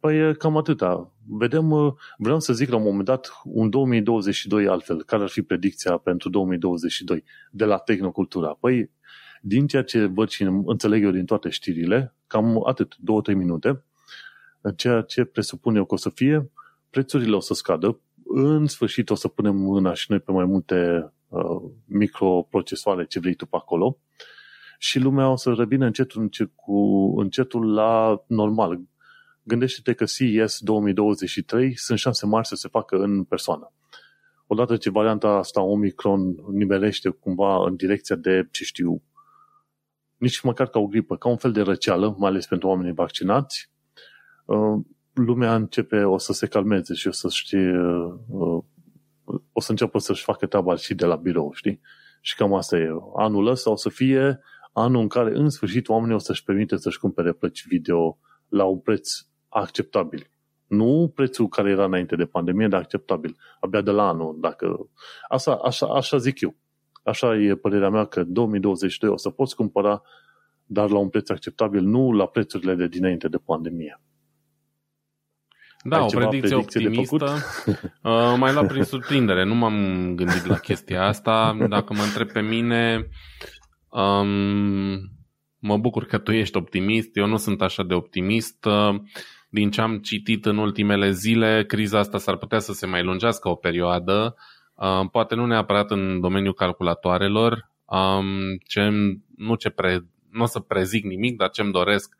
[0.00, 1.12] Păi cam atâta.
[1.26, 5.04] Vedem, uh, vreau să zic la un moment dat, un 2022 altfel.
[5.04, 8.56] Care ar fi predicția pentru 2022 de la Tehnocultura?
[8.60, 8.90] Păi,
[9.42, 12.96] din ceea ce văd și înțeleg eu din toate știrile, cam atât,
[13.32, 13.82] 2-3 minute,
[14.76, 16.50] ceea ce presupun eu că o să fie,
[16.90, 21.10] prețurile o să scadă, în sfârșit o să punem mâna și noi pe mai multe
[21.28, 23.98] uh, microprocesoare ce vrei tu pe acolo
[24.78, 28.80] și lumea o să revină încetul, încet, cu, încetul la normal.
[29.42, 33.72] Gândește-te că CES 2023 sunt șanse mari să se facă în persoană.
[34.46, 39.02] Odată ce varianta asta Omicron nimerește cumva în direcția de, ce știu,
[40.16, 43.70] nici măcar ca o gripă, ca un fel de răceală, mai ales pentru oamenii vaccinați,
[44.44, 44.84] uh,
[45.24, 47.78] lumea începe, o să se calmeze și o să știe,
[48.28, 48.62] uh,
[49.52, 51.80] o să înceapă să-și facă treaba și de la birou, știi?
[52.20, 52.88] Și cam asta e.
[53.16, 54.40] Anul ăsta o să fie
[54.72, 58.18] anul în care, în sfârșit, oamenii o să-și permite să-și cumpere plăci video
[58.48, 59.10] la un preț
[59.48, 60.30] acceptabil.
[60.66, 63.36] Nu prețul care era înainte de pandemie, dar acceptabil.
[63.60, 64.36] Abia de la anul.
[64.40, 64.88] Dacă...
[65.28, 66.54] Asta, așa, așa zic eu.
[67.02, 70.02] Așa e părerea mea că 2022 o să poți cumpăra,
[70.64, 74.00] dar la un preț acceptabil, nu la prețurile de dinainte de pandemie.
[75.82, 77.34] Da, Ai o predicție optimistă.
[78.02, 79.44] Uh, mai luat prin surprindere.
[79.44, 81.56] Nu m-am gândit la chestia asta.
[81.68, 83.08] Dacă mă întreb pe mine,
[83.88, 85.10] um,
[85.58, 87.16] mă bucur că tu ești optimist.
[87.16, 88.64] Eu nu sunt așa de optimist.
[88.64, 88.94] Uh,
[89.48, 93.48] din ce am citit în ultimele zile, criza asta s-ar putea să se mai lungească
[93.48, 94.34] o perioadă.
[94.74, 97.70] Uh, poate nu neapărat în domeniul calculatoarelor.
[97.84, 98.90] Um, ce,
[99.36, 100.00] nu, ce pre,
[100.30, 102.16] nu o să prezic nimic, dar ce-mi doresc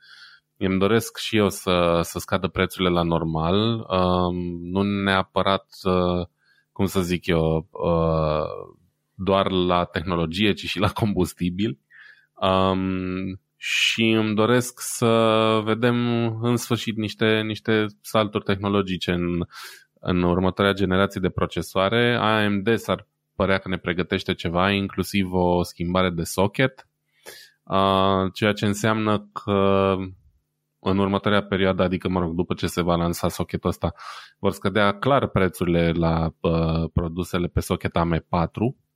[0.66, 6.26] îmi doresc și eu să, să scadă prețurile la normal, uh, nu neapărat, uh,
[6.72, 8.74] cum să zic eu, uh,
[9.14, 11.78] doar la tehnologie, ci și la combustibil.
[12.34, 19.44] Um, și îmi doresc să vedem în sfârșit niște, niște salturi tehnologice în,
[20.00, 22.16] în următoarea generație de procesoare.
[22.16, 26.88] AMD s-ar părea că ne pregătește ceva, inclusiv o schimbare de socket,
[27.62, 29.94] uh, ceea ce înseamnă că
[30.80, 33.92] în următoarea perioadă, adică, mă rog, după ce se va lansa socketul ăsta,
[34.38, 38.86] vor scădea clar prețurile la uh, produsele pe socket AM4.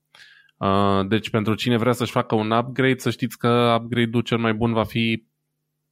[0.57, 4.55] Uh, deci pentru cine vrea să-și facă un upgrade, să știți că upgrade-ul cel mai
[4.55, 5.27] bun va fi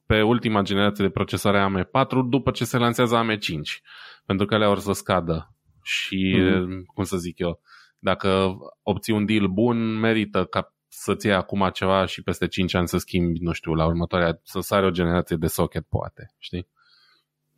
[0.05, 3.81] pe ultima generație de procesare AM4 după ce se lansează AM5,
[4.25, 5.55] pentru că alea or să scadă.
[5.83, 6.85] Și, mm-hmm.
[6.93, 7.61] cum să zic eu,
[7.99, 12.87] dacă obții un deal bun, merită ca să-ți iei acum ceva și peste 5 ani
[12.87, 16.67] să schimbi, nu știu, la următoarea, să sare o generație de socket, poate, știi?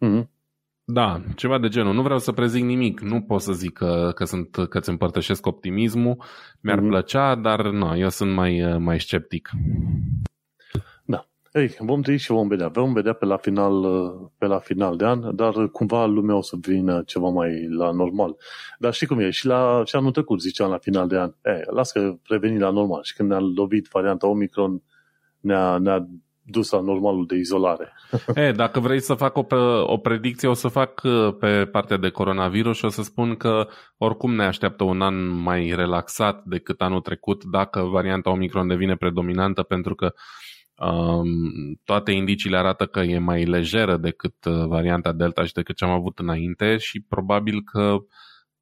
[0.05, 0.27] Mm-hmm.
[0.85, 1.93] Da, ceva de genul.
[1.93, 2.99] Nu vreau să prezic nimic.
[2.99, 6.23] Nu pot să zic că, că, sunt, că îți împărtășesc optimismul.
[6.61, 6.87] Mi-ar mm-hmm.
[6.87, 9.49] plăcea, dar nu, eu sunt mai, mai sceptic.
[11.53, 11.59] Da.
[11.59, 12.67] Ei, vom trăi și vom vedea.
[12.67, 13.85] Vom vedea pe la final,
[14.37, 18.35] pe la final de an, dar cumva lumea o să vină ceva mai la normal.
[18.77, 19.29] Dar știi cum e?
[19.29, 22.69] Și, la, și anul trecut ziceam la final de an, e, las că reveni la
[22.69, 23.03] normal.
[23.03, 24.81] Și când ne-a lovit varianta Omicron,
[25.39, 26.07] ne-a, ne-a
[26.45, 27.93] dus la normalul de izolare.
[28.35, 29.45] e, dacă vrei să fac o,
[29.81, 33.67] o predicție, o să fac uh, pe partea de coronavirus și o să spun că
[33.97, 39.63] oricum ne așteaptă un an mai relaxat decât anul trecut dacă varianta Omicron devine predominantă
[39.63, 40.13] pentru că um,
[41.83, 45.91] toate indiciile arată că e mai lejeră decât uh, varianta Delta și decât ce am
[45.91, 47.97] avut înainte și probabil că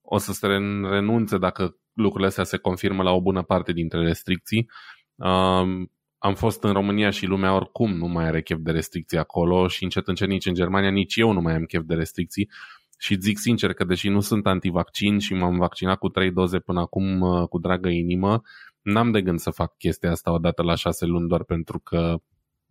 [0.01, 4.69] o să se renunțe dacă lucrurile astea se confirmă la o bună parte dintre restricții.
[5.15, 9.67] Um, am fost în România și lumea oricum nu mai are chef de restricții acolo
[9.67, 12.49] și încet încet nici în Germania, nici eu nu mai am chef de restricții
[12.97, 16.79] și zic sincer că deși nu sunt antivaccin și m-am vaccinat cu trei doze până
[16.79, 18.41] acum uh, cu dragă inimă,
[18.81, 22.15] n-am de gând să fac chestia asta odată la șase luni doar pentru că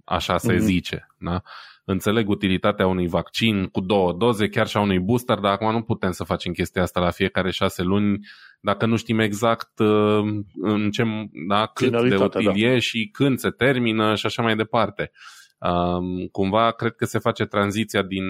[0.04, 0.58] așa se mm-hmm.
[0.58, 1.06] zice.
[1.18, 1.42] Da?
[1.84, 5.82] Înțeleg utilitatea unui vaccin cu două doze, chiar și a unui booster, dar acum nu
[5.82, 8.18] putem să facem chestia asta la fiecare șase luni
[8.60, 11.02] dacă nu știm exact uh, în ce,
[11.48, 12.52] da, cât de util da.
[12.52, 15.10] e și când se termină și așa mai departe.
[15.58, 18.24] Um, cumva cred că se face tranziția din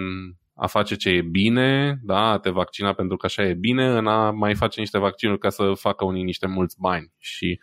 [0.54, 4.06] a face ce e bine, da, a te vaccina pentru că așa e bine, în
[4.06, 7.12] a mai face niște vaccinuri ca să facă unii niște mulți bani.
[7.18, 7.60] Și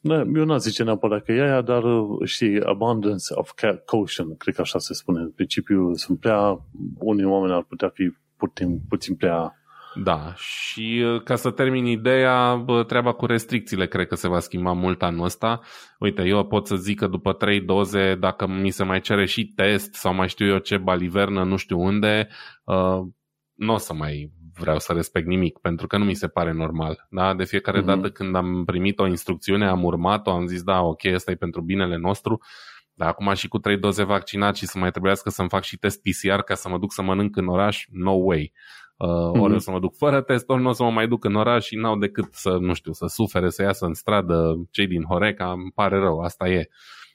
[0.00, 1.82] da, eu n-aș zice neapărat că e aia, dar
[2.24, 3.52] știi, abundance of
[3.84, 5.20] caution, cred că așa se spune.
[5.20, 6.66] În principiu sunt prea,
[6.98, 9.54] unii oameni ar putea fi puțin, puțin prea
[10.02, 14.72] da, și uh, ca să termin ideea, treaba cu restricțiile cred că se va schimba
[14.72, 15.60] mult anul ăsta.
[15.98, 19.44] Uite, eu pot să zic că după trei doze, dacă mi se mai cere și
[19.44, 22.28] test sau mai știu eu ce balivernă, nu știu unde,
[22.64, 23.00] uh,
[23.54, 27.06] nu o să mai vreau să respect nimic, pentru că nu mi se pare normal.
[27.10, 27.34] Da?
[27.34, 27.86] De fiecare uh-huh.
[27.86, 31.60] dată când am primit o instrucțiune, am urmat-o, am zis, da, ok, asta e pentru
[31.60, 32.40] binele nostru,
[32.94, 36.02] dar acum și cu trei doze vaccinat și să mai trebuiască să-mi fac și test
[36.02, 38.52] PCR ca să mă duc să mănânc în oraș, no way.
[38.98, 39.40] Uh, mm-hmm.
[39.40, 41.34] Ori o să mă duc fără test, ori nu o să mă mai duc în
[41.34, 45.02] oraș și n-au decât să, nu știu, să sufere, să iasă în stradă cei din
[45.02, 46.68] Horeca, îmi pare rău, asta e.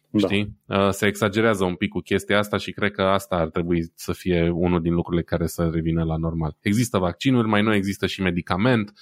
[0.09, 0.27] Da.
[0.27, 0.57] Știi?
[0.65, 4.13] Uh, se exagerează un pic cu chestia asta și cred că asta ar trebui să
[4.13, 6.57] fie unul din lucrurile care să revină la normal.
[6.59, 8.93] Există vaccinuri, mai nu există și medicament,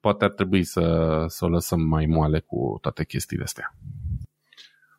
[0.00, 3.74] poate ar trebui să, să o lăsăm mai moale cu toate chestiile astea.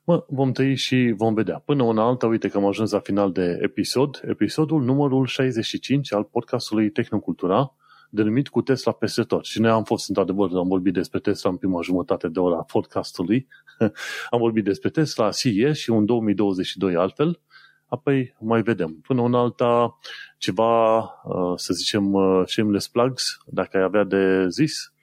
[0.09, 1.61] Mă, vom trăi și vom vedea.
[1.65, 6.23] Până una alta, uite că am ajuns la final de episod, episodul numărul 65 al
[6.23, 7.75] podcastului Tehnocultura,
[8.09, 9.45] denumit cu Tesla peste tot.
[9.45, 13.47] Și noi am fost, într-adevăr, am vorbit despre Tesla în prima jumătate de ora podcastului.
[14.33, 17.39] am vorbit despre Tesla, CES și un 2022 altfel.
[17.87, 18.99] Apoi mai vedem.
[19.07, 19.97] Până una alta,
[20.37, 24.93] ceva, uh, să zicem, uh, shameless plugs, dacă ai avea de zis,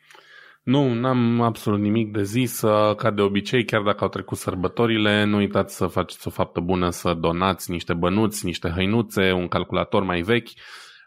[0.66, 2.60] nu, n-am absolut nimic de zis.
[2.96, 6.90] Ca de obicei, chiar dacă au trecut sărbătorile, nu uitați să faceți o faptă bună,
[6.90, 10.48] să donați niște bănuți, niște hăinuțe, un calculator mai vechi,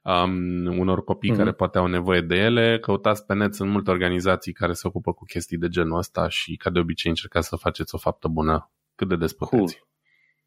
[0.04, 1.38] um, unor copii mm-hmm.
[1.38, 2.80] care poate au nevoie de ele.
[2.80, 6.56] Căutați pe net, sunt multe organizații care se ocupă cu chestii de genul ăsta și,
[6.56, 9.70] ca de obicei, încercați să faceți o faptă bună cât de des Cool.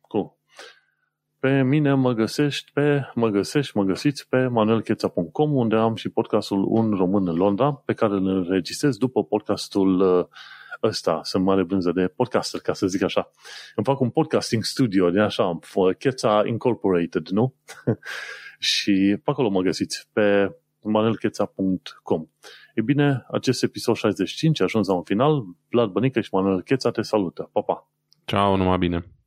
[0.00, 0.36] cool.
[1.42, 6.64] Pe mine mă găsești pe, mă găsești, mă găsiți pe manuelcheța.com unde am și podcastul
[6.68, 10.26] Un Român în Londra pe care îl înregistrez după podcastul uh,
[10.82, 11.20] ăsta.
[11.22, 13.30] Sunt mare brânză de podcaster, ca să zic așa.
[13.74, 15.58] Îmi fac un podcasting studio, de așa,
[15.98, 17.54] Cheța Incorporated, nu?
[18.72, 22.26] și pe acolo mă găsiți, pe manuelcheța.com.
[22.74, 25.44] E bine, acest episod 65 a ajuns la un final.
[25.70, 27.50] Vlad Bănică și Manuel Cheța te salută.
[27.52, 27.90] Pa, pa!
[28.24, 29.21] Ciao, numai bine!